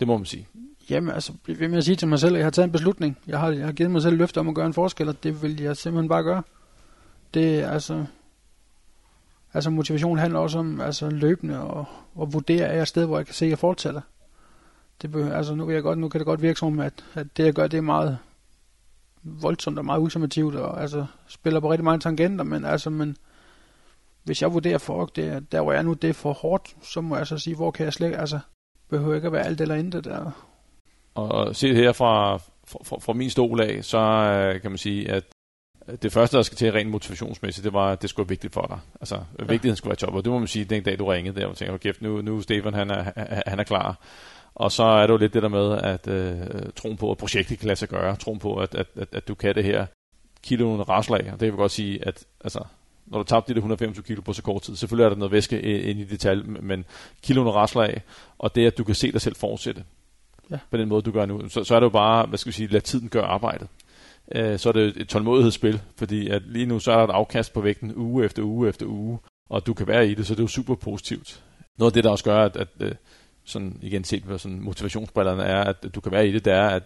[0.00, 0.46] Det må man sige.
[0.90, 3.18] Jamen altså, vil jeg sige til mig selv, at jeg har taget en beslutning.
[3.26, 5.42] Jeg har, jeg har givet mig selv løfte om at gøre en forskel, og det
[5.42, 6.42] vil jeg simpelthen bare gøre.
[7.34, 8.04] Det er altså,
[9.54, 11.84] Altså motivation handler også om altså, løbende og,
[12.14, 14.00] og vurdere af et sted, hvor jeg kan se, at jeg fortsætter.
[15.02, 17.26] Det behøver, altså nu, vil jeg godt, nu kan det godt virke som, at, at
[17.36, 18.18] det jeg gør, det er meget
[19.24, 23.16] voldsomt og meget ultimativt, og altså spiller på rigtig mange tangenter, men altså, men
[24.24, 27.00] hvis jeg vurderer for, det, der hvor jeg er nu, det er for hårdt, så
[27.00, 28.38] må jeg så sige, hvor kan jeg slet, altså,
[28.90, 30.30] behøver ikke at være alt eller intet der.
[31.14, 35.24] Og se her fra, fra, fra min stol af, så øh, kan man sige, at
[36.02, 38.66] det første, der skal til rent motivationsmæssigt, det var, at det skulle være vigtigt for
[38.66, 38.78] dig.
[39.00, 39.44] Altså, ja.
[39.44, 41.56] vigtigheden skulle være top, og det må man sige, den dag du ringede der, og
[41.56, 43.12] tænkte, kæft, nu, nu Stefan, han er,
[43.46, 43.98] han er klar.
[44.54, 46.36] Og så er det jo lidt det der med, at øh,
[46.76, 49.34] troen på, at projektet kan lade sig gøre, troen på, at, at, at, at du
[49.34, 49.86] kan det her,
[50.42, 52.64] kiloen rasler af, og det vil godt sige, at altså,
[53.06, 55.62] når du tabte de 125 kilo på så kort tid, selvfølgelig er der noget væske
[55.62, 56.84] ind i detalj, men
[57.22, 58.02] kiloen rasler af,
[58.38, 59.84] og det at du kan se dig selv fortsætte,
[60.50, 60.58] ja.
[60.70, 62.54] på den måde du gør nu, så, så er det jo bare, hvad skal vi
[62.54, 63.68] sige, lad tiden gøre arbejdet
[64.32, 67.52] øh, så er det et tålmodighedsspil, fordi at lige nu så er der et afkast
[67.52, 69.18] på vægten uge efter uge efter uge,
[69.50, 71.42] og du kan være i det, så det er jo super positivt.
[71.78, 72.92] Noget af det, der også gør, at, at øh,
[73.44, 76.66] sådan igen set på sådan motivationsbrillerne, er, at du kan være i det, det er,
[76.66, 76.82] at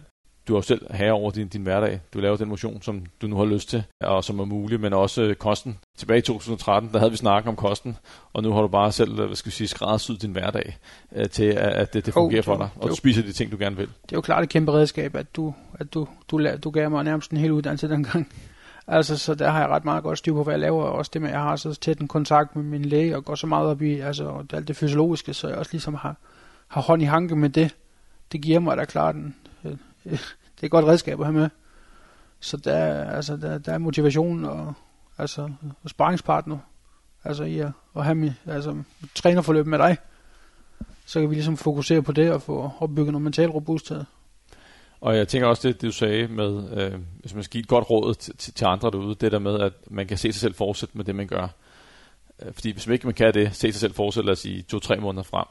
[0.49, 2.01] du er selv herre over din, din hverdag.
[2.15, 4.93] Du laver den motion, som du nu har lyst til, og som er mulig, men
[4.93, 5.79] også øh, kosten.
[5.99, 7.97] Tilbage i 2013, der havde vi snakket om kosten,
[8.33, 10.77] og nu har du bare selv, hvad skal vi sige, skræddersyet din hverdag
[11.17, 13.57] øh, til, at, det, det fungerer oh, for dig, og du spiser de ting, du
[13.59, 13.87] gerne vil.
[13.87, 16.91] Det er jo klart et kæmpe redskab, at du, at du, du, du, du gav
[16.91, 18.33] mig nærmest en hel uddannelse dengang.
[18.87, 21.11] Altså, så der har jeg ret meget godt styr på, hvad jeg laver, og også
[21.15, 23.47] det med, at jeg har så tæt en kontakt med min læge, og går så
[23.47, 26.17] meget op i altså, alt det fysiologiske, så jeg også ligesom har,
[26.69, 27.77] har hånd i hanke med det.
[28.33, 31.39] Det giver mig da klart en, øh, øh, det er et godt redskab at have
[31.39, 31.49] med.
[32.41, 34.75] Så der, altså, der, der er motivation og,
[35.19, 35.51] altså,
[35.83, 36.59] og sparringspartner
[37.25, 38.83] altså i at, at have min, altså,
[39.15, 39.97] trænerforløb med dig.
[41.07, 44.05] Så kan vi ligesom fokusere på det og få opbygget noget mental robusthed.
[45.01, 47.69] Og jeg tænker også det, det du sagde med, øh, hvis man skal give et
[47.69, 50.41] godt råd til, til, til andre derude, det der med, at man kan se sig
[50.41, 51.49] selv fortsætte med det, man gør.
[52.43, 54.63] Øh, fordi hvis man ikke man kan det, se sig selv fortsætte, lad os sige,
[54.63, 55.47] to-tre måneder frem,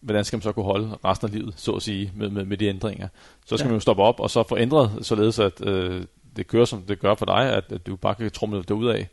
[0.00, 2.56] hvordan skal man så kunne holde resten af livet, så at sige, med, med, med
[2.56, 3.08] de ændringer.
[3.46, 3.68] Så skal ja.
[3.68, 6.04] man jo stoppe op, og så få ændret, således at øh,
[6.36, 8.86] det kører, som det gør for dig, at, at du bare kan trumle det ud
[8.86, 9.08] af,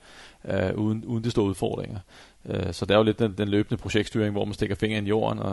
[0.47, 1.99] øh, uden, uden det store udfordringer.
[2.45, 5.09] Øh, så det er jo lidt den, den løbende projektstyring, hvor man stikker fingeren i
[5.09, 5.51] jorden, og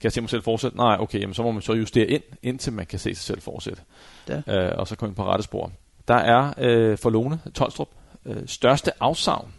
[0.00, 0.76] kan jeg se mig selv fortsætte?
[0.76, 3.40] Nej, okay, jamen, så må man så justere ind, indtil man kan se sig selv
[3.40, 3.82] fortsætte.
[4.28, 4.42] Ja.
[4.48, 5.72] Øh, og så komme på rette spor.
[6.08, 7.88] Der er øh, for Lone Tolstrup
[8.26, 9.52] øh, største afsavn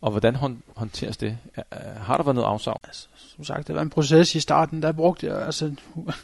[0.00, 1.38] og hvordan håndteres det?
[1.96, 2.80] Har der været noget afsavn?
[2.84, 5.74] Altså, som sagt, det var en proces i starten, der brugte jeg, altså,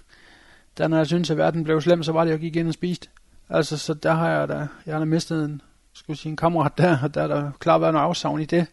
[0.79, 2.75] da når jeg synes at verden blev slem, så var det, jeg gik ind og
[2.75, 3.09] spiste.
[3.49, 5.63] Altså, så der har jeg da, jeg har mistet en,
[5.93, 8.67] skulle sige, en kammerat der, og der er der klart været noget afsavn i det.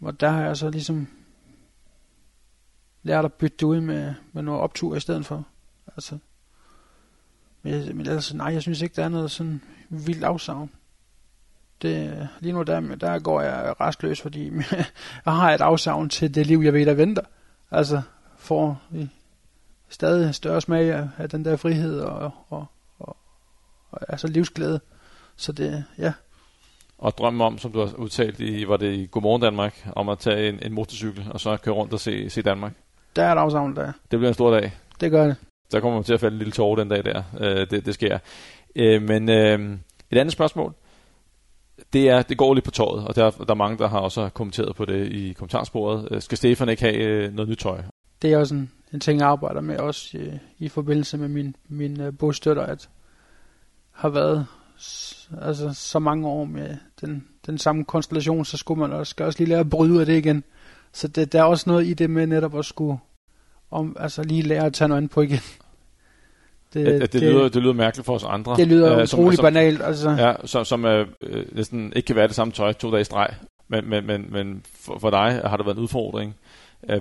[0.00, 1.08] Og der har jeg så ligesom
[3.02, 5.46] lært at bytte det ud med, med noget optur i stedet for.
[5.96, 6.18] Altså,
[7.62, 10.70] men, men altså, nej, jeg synes ikke, der er noget sådan vildt afsavn
[11.82, 14.50] det, lige nu der, der går jeg restløs, fordi
[15.26, 17.22] jeg har et afsavn til det liv, jeg ved, der venter.
[17.70, 18.02] Altså,
[18.38, 18.82] får
[19.88, 22.66] stadig større smag af, af den der frihed og, og,
[22.98, 23.16] og,
[23.90, 24.80] og altså livsglæde.
[25.36, 26.12] Så det, ja.
[26.98, 30.18] Og drømmen om, som du har udtalt i, var det i Godmorgen Danmark, om at
[30.18, 32.72] tage en, en motorcykel og så køre rundt og se, se Danmark?
[33.16, 33.92] Der er et afsavn der.
[34.10, 34.72] Det bliver en stor dag.
[35.00, 35.36] Det gør det.
[35.70, 37.22] Så kommer man til at falde en lille tårer den dag der.
[37.40, 38.18] Øh, det, det sker.
[38.76, 39.78] Øh, men øh,
[40.10, 40.74] et andet spørgsmål.
[41.92, 43.98] Det er, det går lidt på tøjet, og der, er, der er mange, der har
[43.98, 46.08] også kommenteret på det i kommentarsporet.
[46.10, 47.82] Øh, skal Stefan ikke have øh, noget nyt tøj?
[48.22, 51.56] Det er også en, en ting, jeg arbejder med også i, i forbindelse med min,
[51.68, 52.88] min uh, bostøtter, at
[53.90, 54.46] har været
[55.42, 59.38] altså, så mange år med den, den samme konstellation, så skulle man også, skal også
[59.38, 60.44] lige lære at bryde af det igen.
[60.92, 62.98] Så det, der er også noget i det med netop at skulle
[63.70, 65.40] om, altså lige lære at tage noget andet på igen.
[66.74, 68.56] Det, at, at det, det, lyder, det lyder mærkeligt for os andre.
[68.56, 69.82] det lyder øh, utroligt banalt.
[69.82, 70.10] Altså.
[70.10, 73.04] Ja, som, som øh, øh, næsten ikke kan være det samme tøj to dage i
[73.04, 73.28] streg.
[73.68, 76.34] Men, men, men, men for, for dig har det været en udfordring.
[76.90, 77.00] Øh,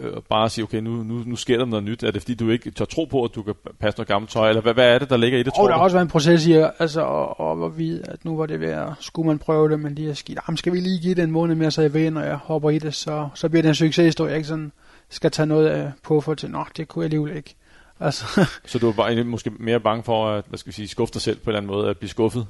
[0.00, 2.02] øh, bare at sige, okay, nu, nu, nu sker der noget nyt.
[2.02, 4.48] Er det fordi, du ikke tør tro på, at du kan passe noget gammelt tøj?
[4.48, 6.04] Eller hvad, hvad er det, der ligger i det, tror Og der har også været
[6.04, 9.26] en proces i altså, at, at, at vide, at nu var det ved at, skulle
[9.26, 11.54] man prøve det, men lige at skidt, jamen skal vi lige give det en måned
[11.54, 14.30] mere, så jeg ved, når jeg hopper i det, så, så bliver det en succeshistorie,
[14.30, 14.72] jeg ikke sådan
[15.10, 17.54] skal tage noget af på for til, nå, det kunne jeg alligevel ikke.
[18.00, 18.24] Altså,
[18.64, 21.22] Så du er bare, måske mere bange for at hvad skal vi sige, skuffe dig
[21.22, 22.46] selv på en eller anden måde, at blive skuffet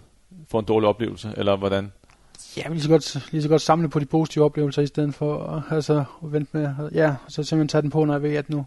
[0.48, 1.92] for en dårlig oplevelse, eller hvordan?
[2.56, 5.64] ja, lige så, godt, lige så godt samle på de positive oplevelser, i stedet for
[5.70, 8.66] altså, at vente med, ja, så simpelthen tage den på, når jeg ved, at nu,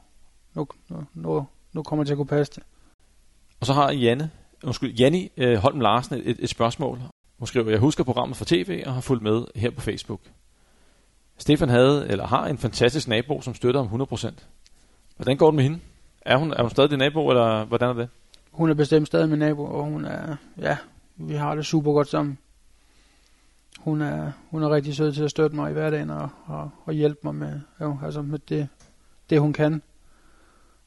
[0.56, 2.64] nu, nu, nu, nu kommer det til at kunne passe det.
[3.60, 4.32] Og så har Janne,
[4.64, 7.00] undskyld, Janni øh, Holm Larsen et, et spørgsmål.
[7.40, 10.22] Hun skriver, jeg husker programmet fra tv og har fulgt med her på Facebook.
[11.38, 14.32] Stefan havde, eller har en fantastisk nabo, som støtter ham 100%.
[15.16, 15.80] Hvordan går det med hende?
[16.22, 18.10] Er hun, er hun stadig din nabo, eller hvordan er det?
[18.52, 20.78] Hun er bestemt stadig min nabo, og hun er, ja,
[21.16, 22.38] vi har det super godt sammen.
[23.80, 26.94] Hun er, hun er rigtig sød til at støtte mig i hverdagen og, og, og
[26.94, 28.68] hjælpe mig med, jo, altså med det,
[29.30, 29.82] det, hun kan.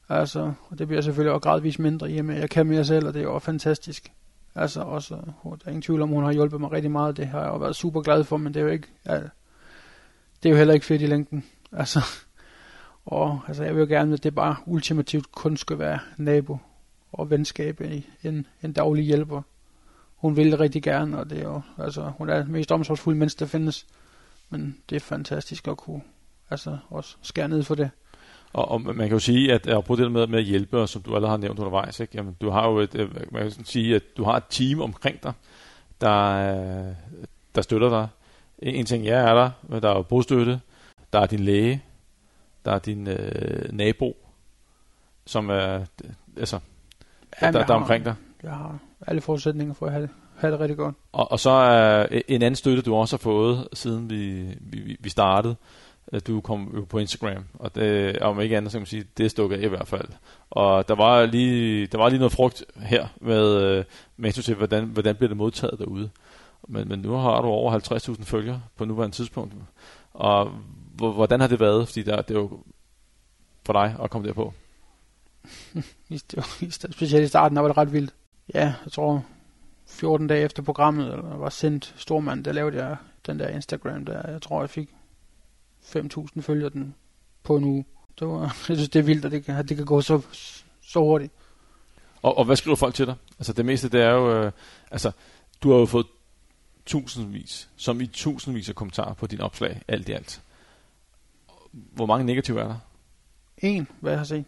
[0.09, 2.85] Altså, og det bliver selvfølgelig også gradvist mindre i og med, at jeg kan mere
[2.85, 4.11] selv, og det er jo fantastisk.
[4.55, 7.17] Altså også, der er ingen tvivl om, hun har hjulpet mig rigtig meget.
[7.17, 9.15] Det har jeg jo været super glad for, men det er jo ikke, ja,
[10.43, 11.45] det er jo heller ikke fedt i længden.
[11.71, 11.99] Altså,
[13.05, 16.57] og altså, jeg vil jo gerne, at det bare ultimativt kun skal være nabo
[17.11, 19.41] og venskab i en, en daglig hjælper.
[20.15, 23.39] Hun vil det rigtig gerne, og det er jo, altså, hun er mest omsorgsfulde menneske,
[23.39, 23.85] der findes.
[24.49, 26.01] Men det er fantastisk at kunne
[26.49, 27.89] altså, også skære ned for det.
[28.53, 31.15] Og, og man kan jo sige, at jeg det med, med at hjælpe, som du
[31.15, 32.17] allerede har nævnt undervejs, ikke?
[32.17, 34.81] Jamen, du har jo et, øh, man kan sådan sige, at du har et team
[34.81, 35.33] omkring dig,
[36.01, 36.95] der, øh,
[37.55, 38.07] der støtter dig.
[38.59, 40.59] En ting, jeg er der, men der er jo bostøtte,
[41.13, 41.83] der er din læge,
[42.65, 44.17] der er din øh, nabo,
[45.25, 46.59] som er, øh, altså,
[47.41, 48.15] Jamen, der, jeg der er omkring dig.
[48.43, 50.95] Jeg har alle forudsætninger for at have det, have det rigtig godt.
[51.11, 54.97] Og, og så er øh, en anden støtte, du også har fået, siden vi, vi,
[54.99, 55.55] vi startede,
[56.07, 59.05] at du kom jo på Instagram, og det, om ikke andet, så kan man sige,
[59.17, 60.07] det stukket af i hvert fald.
[60.49, 63.85] Og der var lige, der var lige noget frugt her med, øh,
[64.17, 66.09] med til, hvordan, hvordan bliver det modtaget derude.
[66.67, 69.53] Men, men nu har du over 50.000 følgere på nuværende tidspunkt.
[70.13, 70.51] Og
[70.97, 71.87] hvordan har det været?
[71.87, 72.63] Fordi der, det er jo
[73.65, 74.53] for dig at komme derpå.
[76.09, 78.13] Det var, specielt i starten, der var det ret vildt.
[78.53, 79.25] Ja, jeg tror
[79.87, 84.31] 14 dage efter programmet, eller var sendt Stormand, der lavede jeg den der Instagram, der
[84.31, 84.89] jeg tror, jeg fik
[85.83, 86.95] 5.000 følgere den
[87.43, 87.85] på en uge.
[88.19, 88.39] Det var,
[88.69, 90.21] jeg synes, det er vildt, at det kan, at det kan gå så,
[90.81, 91.33] så hurtigt.
[92.21, 93.15] Og, og hvad skriver folk til dig?
[93.39, 94.51] Altså det meste, det er jo, øh,
[94.91, 95.11] altså
[95.63, 96.07] du har jo fået
[96.85, 100.41] tusindvis, som i tusindvis af kommentarer på dine opslag, alt i alt.
[101.73, 102.75] Hvor mange negative er der?
[103.57, 104.45] En, hvad jeg har set.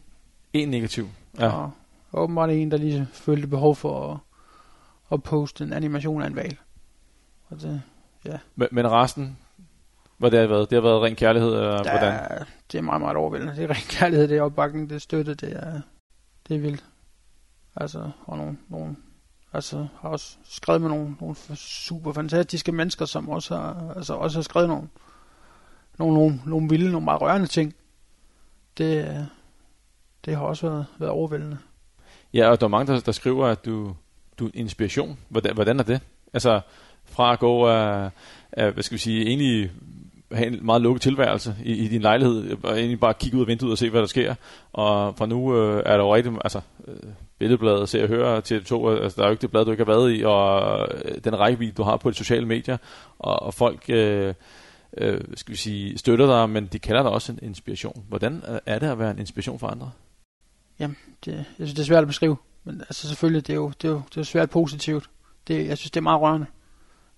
[0.54, 1.08] En negativ.
[1.40, 1.46] Ja.
[1.46, 1.68] Ja.
[2.12, 4.18] Og åbenbart en, der lige følte behov for at,
[5.12, 6.58] at poste en animation af en valg.
[7.50, 7.82] Og det,
[8.56, 9.38] Men, men resten,
[10.18, 10.70] hvad det har været?
[10.70, 12.46] Det har været ren kærlighed, eller der, hvordan?
[12.72, 13.56] det er meget, meget overvældende.
[13.56, 15.82] Det er ren kærlighed, det er opbakning, det er støtte, det er,
[16.48, 16.86] det er vildt.
[17.76, 18.96] Altså, og nogle, nogle
[19.54, 24.38] altså, har også skrevet med nogle, nogle super fantastiske mennesker, som også har, altså, også
[24.38, 24.88] har skrevet nogle,
[25.98, 27.76] nogle, nogle, nogle vilde, nogle meget rørende ting.
[28.78, 29.16] Det, øh,
[30.26, 31.58] det har også været, været overvældende.
[32.34, 33.96] Ja, og der er mange, der, der skriver, at du,
[34.40, 35.20] du er inspiration.
[35.30, 36.02] Hvordan, hvordan er det?
[36.34, 36.62] Altså,
[37.06, 38.10] fra at gå af,
[38.52, 39.72] af hvad skal vi sige, egentlig
[40.32, 43.48] have en meget lukket tilværelse i, i din lejlighed, og egentlig bare kigge ud af
[43.48, 44.36] vinduet og se, hvad der sker.
[44.74, 46.96] Og fra nu øh, er der jo rigtig, altså, øh,
[47.40, 49.84] billedbladet, se og høre til to, altså der er jo ikke det blad, du ikke
[49.84, 52.78] har været i, og øh, den rækkevidde, du har på de sociale medier,
[53.20, 54.34] og, og folk, øh,
[54.98, 58.06] øh, skal vi sige, støtter dig, men de kalder dig også en inspiration.
[58.10, 59.92] Hvordan er det at være en inspiration for andre?
[61.26, 62.38] det, jeg synes, det er svært at beskrive.
[62.64, 65.10] Men altså selvfølgelig, det er jo, det er jo, det er jo svært positivt.
[65.48, 66.48] Det, jeg synes, det er meget rørende.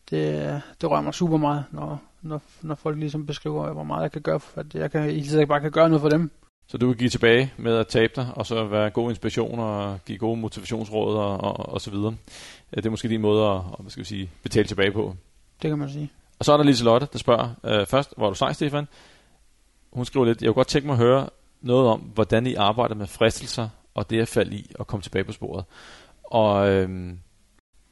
[0.09, 4.11] Det, det rører mig super meget, når, når, når folk ligesom beskriver, hvor meget jeg
[4.11, 6.31] kan gøre, for at jeg kan, i ikke bare kan gøre noget for dem.
[6.67, 9.99] Så du kan give tilbage med at tabe dig, og så være god inspiration og
[10.05, 12.15] give gode motivationsråd og, og, og så videre.
[12.75, 15.15] Det er måske din måde at, at hvad skal vi sige, betale tilbage på.
[15.61, 16.11] Det kan man sige.
[16.39, 18.87] Og så er der Lise Lotte, der spørger øh, først, hvor er du sej, Stefan?
[19.93, 21.29] Hun skriver lidt, jeg kunne godt tænke mig at høre
[21.61, 25.23] noget om, hvordan I arbejder med fristelser, og det at falde i og komme tilbage
[25.23, 25.65] på sporet.
[26.23, 27.13] Og øh,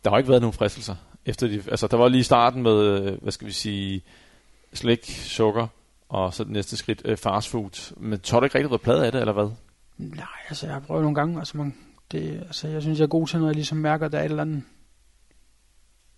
[0.03, 0.95] der har ikke været nogen fristelser.
[1.25, 4.01] Efter de, altså, der var lige starten med, øh, hvad skal vi sige,
[4.73, 5.67] slik, sukker,
[6.09, 7.93] og så det næste skridt, øh, fast food.
[7.97, 9.49] Men tror du ikke rigtig du plade af det, eller hvad?
[9.97, 11.75] Nej, altså jeg har prøvet nogle gange, altså, man,
[12.11, 14.23] det, altså jeg synes, jeg er god til, når jeg ligesom mærker, at der er
[14.23, 14.63] et eller andet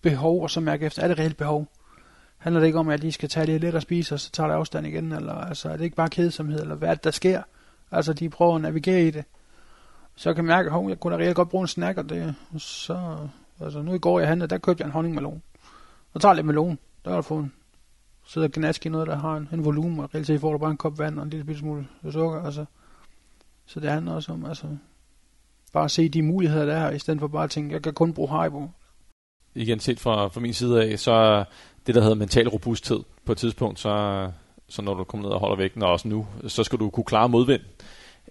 [0.02, 1.66] behov, og så mærker efter, er det reelt behov?
[2.38, 4.30] Handler det ikke om, at jeg lige skal tage lidt lidt og spise, og så
[4.30, 5.12] tager det afstand igen?
[5.12, 7.42] Eller altså, er det ikke bare kedsomhed, eller hvad er det, der sker?
[7.90, 9.24] Altså, de prøver at navigere i det.
[10.16, 12.34] Så jeg kan mærke, at jeg kunne da reelt godt bruge en snack, og det,
[12.58, 13.18] så,
[13.60, 15.42] altså nu i går jeg handlede, der købte jeg en honningmelon.
[16.14, 17.52] Og tager lidt melon, der har du fået en
[18.28, 20.58] sidder og gnaske i noget, der har en, en volumen, og reelt set får du
[20.58, 22.64] bare en kop vand og en lille smule sukker, altså.
[23.66, 24.66] Så det handler også om, altså,
[25.72, 27.94] bare at se de muligheder, der er, i stedet for bare at tænke, jeg kan
[27.94, 28.70] kun bruge Haribo.
[29.54, 31.44] Igen set fra, fra min side af, så
[31.86, 34.30] det, der hedder mental robusthed, på et tidspunkt, så,
[34.68, 37.04] så når du kommer ned og holder vægten, og også nu, så skal du kunne
[37.04, 37.62] klare modvind.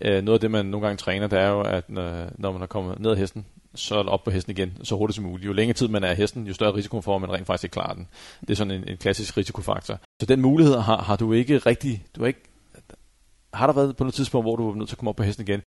[0.01, 2.61] Øh, noget af det, man nogle gange træner, det er jo, at øh, når man
[2.61, 3.45] er kommet ned af hesten,
[3.75, 5.45] så er det op på hesten igen, så hurtigt som muligt.
[5.45, 7.63] Jo længere tid man er af hesten, jo større risiko for, at man rent faktisk
[7.63, 8.07] ikke klarer den.
[8.41, 9.99] Det er sådan en, en klassisk risikofaktor.
[10.21, 12.43] Så den mulighed har, har du ikke rigtig, du har ikke,
[13.53, 15.23] har der været på noget tidspunkt, hvor du er nødt til at komme op på
[15.23, 15.61] hesten igen?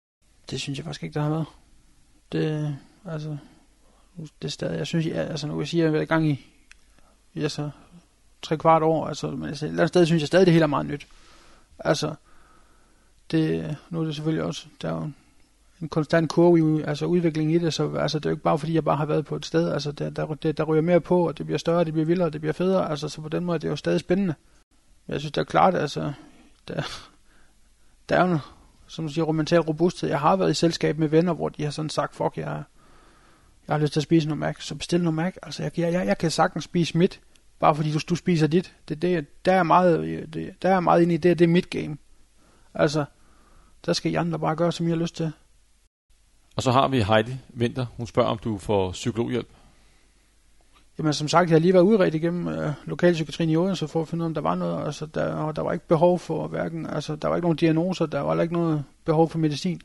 [0.51, 1.47] Det synes jeg faktisk ikke, der har været.
[2.33, 3.37] Det, altså,
[4.17, 6.05] det er stadig, jeg synes, jeg, altså nu kan jeg sige, at jeg har været
[6.05, 6.47] i gang i,
[7.43, 7.71] altså,
[8.43, 10.63] tre kvart år, altså, men altså, et eller andet sted synes jeg stadig, det hele
[10.63, 11.07] er meget nyt.
[11.79, 12.15] Altså,
[13.31, 15.11] det, nu er det selvfølgelig også, der er jo
[15.83, 18.75] en konstant kurve, altså udviklingen i det, så altså, det er jo ikke bare fordi,
[18.75, 21.29] jeg bare har været på et sted, altså der, der, der, der ryger mere på,
[21.29, 23.59] og det bliver større, det bliver vildere, det bliver federe, altså så på den måde
[23.59, 24.35] det er jo stadig spændende.
[25.09, 26.13] Jeg synes, det er klart, altså,
[26.69, 26.83] der,
[28.09, 28.39] der er jo,
[28.87, 30.09] som du siger, mental robusthed.
[30.09, 32.63] Jeg har været i selskab med venner, hvor de har sådan sagt, fuck, jeg,
[33.69, 35.35] jeg har lyst til at spise noget Mac, så bestil noget Mac.
[35.43, 37.21] Altså, jeg, jeg, jeg, jeg kan sagtens spise mit,
[37.59, 38.75] bare fordi du, du spiser dit.
[38.89, 41.71] Det, det, der, er meget, det, der er meget inde i det, det er mit
[41.71, 41.97] game.
[42.75, 43.05] Altså,
[43.87, 45.33] der skal I andre bare gøre, som I har lyst til.
[46.57, 47.87] Og så har vi Heidi Vinter.
[47.97, 49.49] Hun spørger, om du får psykologhjælp.
[50.99, 54.09] Jamen som sagt, jeg har lige været udredt igennem øh, lokalpsykiatrien i Odense for at
[54.09, 54.87] finde ud af, om der var noget.
[54.87, 58.21] Altså, der, der var ikke behov for hverken, altså der var ikke nogen diagnoser, der
[58.21, 59.81] var ikke noget behov for medicin.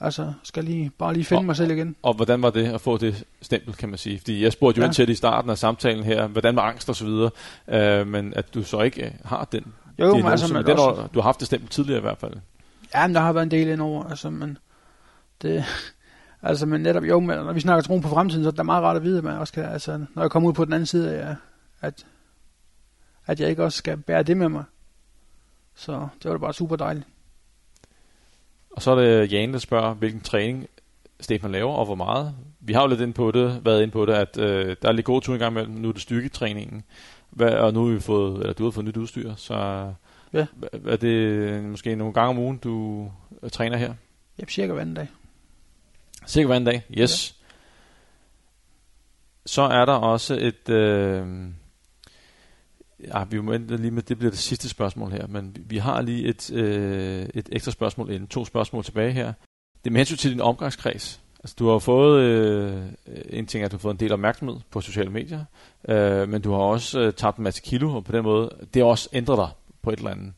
[0.00, 1.96] Altså, skal lige, bare lige finde og, mig selv igen.
[2.02, 4.18] Og hvordan var det at få det stempel, kan man sige?
[4.18, 4.86] Fordi jeg spurgte jo ja.
[4.86, 7.30] ind til det i starten af samtalen her, hvordan var angst og så videre,
[7.68, 9.64] øh, men at du så ikke øh, har den
[9.98, 12.18] jo, diagnose, men altså, men den, også, du har haft det stempel tidligere i hvert
[12.18, 12.34] fald.
[12.94, 14.58] Ja, men der har været en del indover, altså, men
[15.42, 15.64] det,
[16.42, 18.82] altså, men netop, jo, men når vi snakker troen på fremtiden, så er det meget
[18.82, 20.86] rart at vide, at man også kan, altså, når jeg kommer ud på den anden
[20.86, 21.34] side, ja,
[21.80, 22.06] at,
[23.26, 24.64] at jeg ikke også skal bære det med mig.
[25.74, 27.06] Så det var da bare super dejligt.
[28.78, 30.68] Og så er det Jan, der spørger, hvilken træning
[31.20, 32.34] Stefan laver, og hvor meget.
[32.60, 34.92] Vi har jo lidt ind på det, været ind på det, at øh, der er
[34.92, 36.84] lidt god tur i gang med, nu er det styrketræningen,
[37.30, 39.54] hvad, og nu har vi fået, eller du har fået nyt udstyr, så
[40.32, 40.46] ja.
[40.86, 43.06] er det måske nogle gange om ugen, du
[43.42, 43.94] øh, træner her?
[44.38, 45.08] Ja, cirka hver anden dag.
[46.26, 47.34] Cirka hver anden dag, yes.
[47.40, 47.44] Ja.
[49.46, 50.68] Så er der også et...
[50.68, 51.26] Øh,
[53.06, 56.26] ja, vi må lige med, det bliver det sidste spørgsmål her, men vi, har lige
[56.26, 59.32] et, øh, et ekstra spørgsmål ind, to spørgsmål tilbage her.
[59.84, 61.20] Det er med hensyn til din omgangskreds.
[61.40, 62.82] Altså, du har fået, øh,
[63.30, 65.44] en ting at du har fået en del opmærksomhed på sociale medier,
[65.88, 68.82] øh, men du har også øh, tabt en masse kilo, og på den måde, det
[68.82, 69.48] har også ændret dig
[69.82, 70.32] på et eller andet,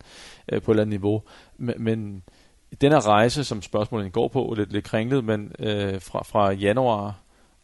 [0.53, 1.23] øh, på et eller andet niveau.
[1.59, 2.23] Men, men
[2.81, 7.21] den her rejse, som spørgsmålet går på, lidt, lidt kringlet, men øh, fra, fra januar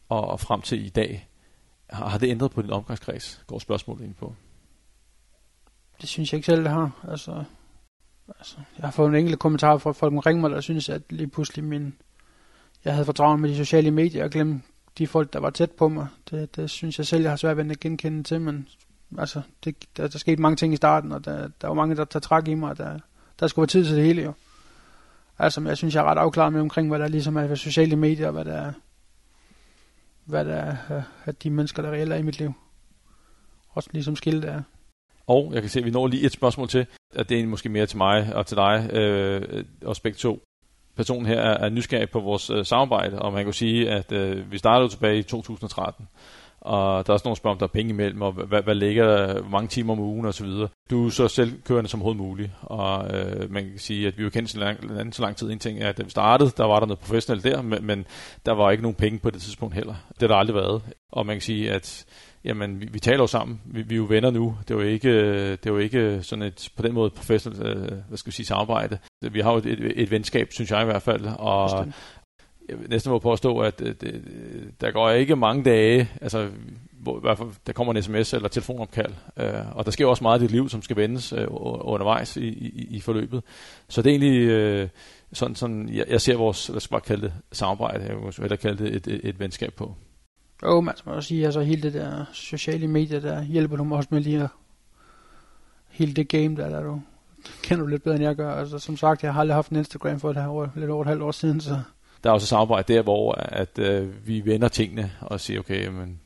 [0.09, 1.29] og, og frem til i dag,
[1.89, 4.33] har, har det ændret på din omgangskreds, går spørgsmålet ind på?
[6.01, 7.05] Det synes jeg ikke selv, det har.
[7.09, 7.43] Altså,
[8.39, 11.27] altså, jeg har fået en enkelt kommentar fra folk omkring mig, der synes, at lige
[11.27, 11.95] pludselig min,
[12.85, 14.63] jeg havde fordraget med de sociale medier og glemt
[14.97, 16.07] de folk, der var tæt på mig.
[16.29, 18.67] Det, det synes jeg selv, jeg har svært ved at genkende til, men
[19.17, 22.05] altså, det, der, der skete mange ting i starten, og der, der var mange, der
[22.05, 22.99] tager træk i mig, og der,
[23.39, 24.33] der skulle være tid til det hele jo.
[25.39, 27.95] Altså, jeg synes, jeg er ret afklaret med omkring, hvad der ligesom er ved sociale
[27.95, 28.73] medier, og hvad der er,
[30.25, 32.53] hvad der er at de mennesker, der reelt er i mit liv.
[33.69, 34.61] Også ligesom skilt er.
[35.27, 37.69] Og jeg kan se, at vi når lige et spørgsmål til, at det er måske
[37.69, 40.43] mere til mig og til dig, øh, og begge to.
[40.95, 44.51] Personen her er, er nysgerrig på vores øh, samarbejde, og man kan sige, at øh,
[44.51, 46.07] vi startede tilbage i 2013,
[46.61, 49.07] og der er også nogle spørgsmål, om der er penge imellem, og hvad, hvad ligger
[49.07, 50.67] der, hvor mange timer om ugen og så videre.
[50.89, 54.29] Du er så selvkørende som overhovedet muligt, og øh, man kan sige, at vi jo
[54.29, 55.51] kendt så lang, så lang tid.
[55.51, 58.05] En ting er, at da vi startede, der var der noget professionelt der, men, men
[58.45, 59.95] der var ikke nogen penge på det tidspunkt heller.
[60.09, 60.81] Det har der aldrig været.
[61.11, 62.05] Og man kan sige, at
[62.43, 63.61] jamen, vi, vi taler jo sammen.
[63.65, 64.57] Vi, vi er jo venner nu.
[64.67, 67.91] Det er jo ikke, det er jo ikke sådan et, på den måde, professionelt, øh,
[68.07, 68.97] hvad skal vi sige, samarbejde.
[69.31, 71.87] Vi har jo et, et, et venskab, synes jeg i hvert fald, og,
[72.69, 74.21] jeg vil næsten må påstå, at, at, at
[74.81, 76.49] der går ikke mange dage, altså
[76.91, 80.23] hvor, i hvert fald, der kommer en sms eller telefonopkald, øh, og der sker også
[80.23, 83.43] meget i dit liv, som skal vendes øh, undervejs i, i, i forløbet.
[83.89, 84.89] Så det er egentlig øh,
[85.33, 88.57] sådan, sådan jeg, jeg ser vores, lad os bare kalde det samarbejde, jeg vil hellere
[88.57, 89.95] kalde det et, et, et venskab på.
[90.63, 94.09] Jo, man skal også sige, altså hele det der sociale medier, der hjælper dem også
[94.11, 94.49] med lige at
[95.89, 97.01] hele det game der, der du
[97.63, 98.53] kender du lidt bedre, end jeg gør.
[98.53, 101.01] Altså, som sagt, jeg har aldrig haft en Instagram for et her år, lidt over
[101.01, 101.81] et halvt år siden, så...
[102.23, 105.87] Der er også et samarbejde der, hvor at, øh, vi vender tingene og siger, okay,
[105.87, 106.19] men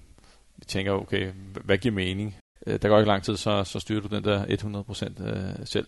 [0.58, 1.32] vi tænker, okay,
[1.66, 2.36] hvad giver mening?
[2.68, 5.88] Øh, der går ikke lang tid, så, så styrer du den der 100% øh, selv.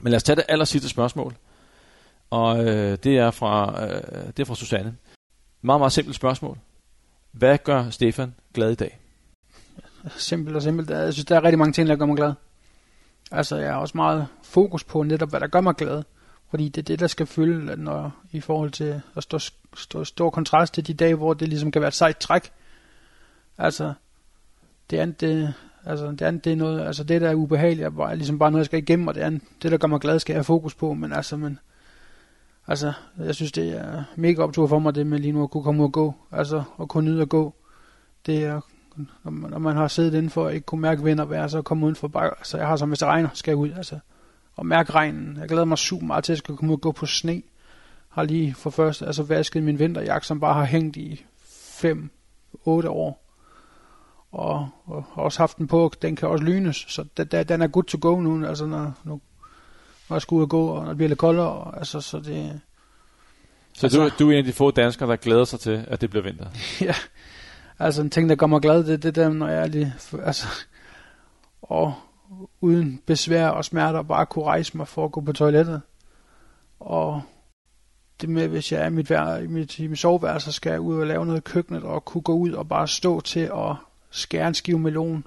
[0.00, 1.34] Men lad os tage det aller sidste spørgsmål.
[2.30, 4.96] Og øh, det, er fra, øh, det er fra Susanne.
[5.62, 6.58] Meget, meget simpelt spørgsmål.
[7.32, 8.98] Hvad gør Stefan glad i dag?
[10.16, 10.90] Simpelt og simpelt.
[10.90, 12.32] Jeg synes, der er rigtig mange ting, der gør mig glad.
[13.30, 16.02] Altså, jeg har også meget fokus på netop, hvad der gør mig glad.
[16.50, 19.38] Fordi det er det, der skal fylde, når, i forhold til at stå,
[19.76, 22.52] stå, stå kontrast til de dage, hvor det ligesom kan være et sejt træk.
[23.58, 23.92] Altså,
[24.90, 25.54] det andet, det,
[25.84, 28.50] altså, det andet, det er noget, altså det, der er ubehageligt, er bare, ligesom bare
[28.50, 30.44] noget, jeg skal igennem, og det andet, det, der gør mig glad, skal jeg have
[30.44, 31.58] fokus på, men altså, men,
[32.68, 35.62] altså, jeg synes, det er mega optur for mig, det med lige nu at kunne
[35.62, 37.54] komme ud og gå, altså, at kunne nyde at gå.
[38.26, 38.60] Det er
[38.96, 41.62] når man, når man har siddet indenfor og ikke kunne mærke vind og vejr, så
[41.62, 43.98] komme udenfor bare, altså jeg har som, hvis det regner, skal jeg ud, altså,
[44.56, 45.36] og mærke regnen.
[45.36, 47.42] Jeg glæder mig super meget til, at jeg skal komme ud og gå på sne.
[48.08, 51.24] Har lige for først, altså vasket min vinterjakke, som bare har hængt i
[51.84, 51.86] 5-8
[52.88, 53.22] år.
[54.32, 57.84] Og, og, også haft den på, den kan også lynes, så den, den er good
[57.84, 59.20] to go nu, altså når, når,
[60.12, 62.60] når jeg skal ud og gå, og det bliver lidt koldere, altså så det...
[63.74, 66.00] Så altså, du, du er en af de få danskere, der glæder sig til, at
[66.00, 66.46] det bliver vinter?
[66.80, 66.94] ja,
[67.78, 69.94] Altså en ting, der gør mig glad, det er det der, når jeg er lige,
[70.24, 70.46] altså,
[71.62, 71.94] og
[72.60, 75.82] uden besvær og smerter bare kunne rejse mig for at gå på toilettet.
[76.80, 77.22] Og
[78.20, 80.70] det med, hvis jeg er i mit, vær, i mit, i mit soveværelse, så skal
[80.70, 83.50] jeg ud og lave noget i køkkenet og kunne gå ud og bare stå til
[83.54, 83.76] at
[84.10, 85.24] skære en skive melon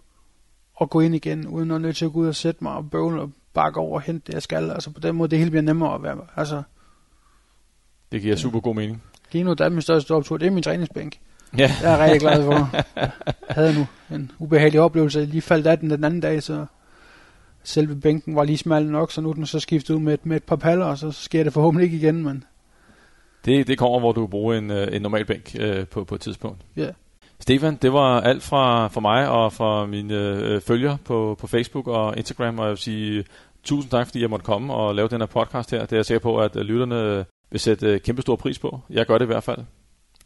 [0.76, 2.90] og gå ind igen, uden at nødt til at gå ud og sætte mig og
[2.90, 4.72] bøvle og bakke over og hente det, jeg skal.
[4.72, 6.18] Altså på den måde, det hele bliver nemmere at være.
[6.36, 6.64] Altså,
[8.12, 9.04] det giver super god mening.
[9.32, 11.20] Lige nu, der er min største optur, det er min træningsbænk.
[11.58, 11.72] Ja.
[11.82, 12.70] Jeg er rigtig glad for.
[12.96, 13.12] Jeg
[13.50, 15.20] havde nu en ubehagelig oplevelse.
[15.20, 16.66] Jeg lige faldt af den den anden dag, så
[17.64, 20.38] selve bænken var lige smal nok, så nu den så skiftet ud med et, med
[20.38, 22.44] et par paller, og så sker det forhåbentlig ikke igen, men...
[23.46, 26.22] Det, det kommer, hvor du bruger en, øh, en normal bænk øh, på, på et
[26.22, 26.62] tidspunkt.
[26.76, 26.82] Ja.
[26.82, 26.94] Yeah.
[27.40, 31.88] Stefan, det var alt fra, fra mig og fra mine øh, følger på, på Facebook
[31.88, 33.26] og Instagram, og jeg vil sige
[33.64, 35.82] tusind tak, fordi jeg måtte komme og lave den her podcast her.
[35.82, 38.80] Det er jeg sikker på, at lytterne vil sætte øh, kæmpe stor pris på.
[38.90, 39.60] Jeg gør det i hvert fald.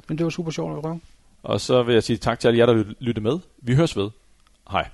[0.07, 0.99] Men det var super sjovt at prøve.
[1.43, 3.39] Og så vil jeg sige tak til alle jer, der lyttede med.
[3.61, 4.09] Vi høres ved.
[4.71, 4.89] Hej.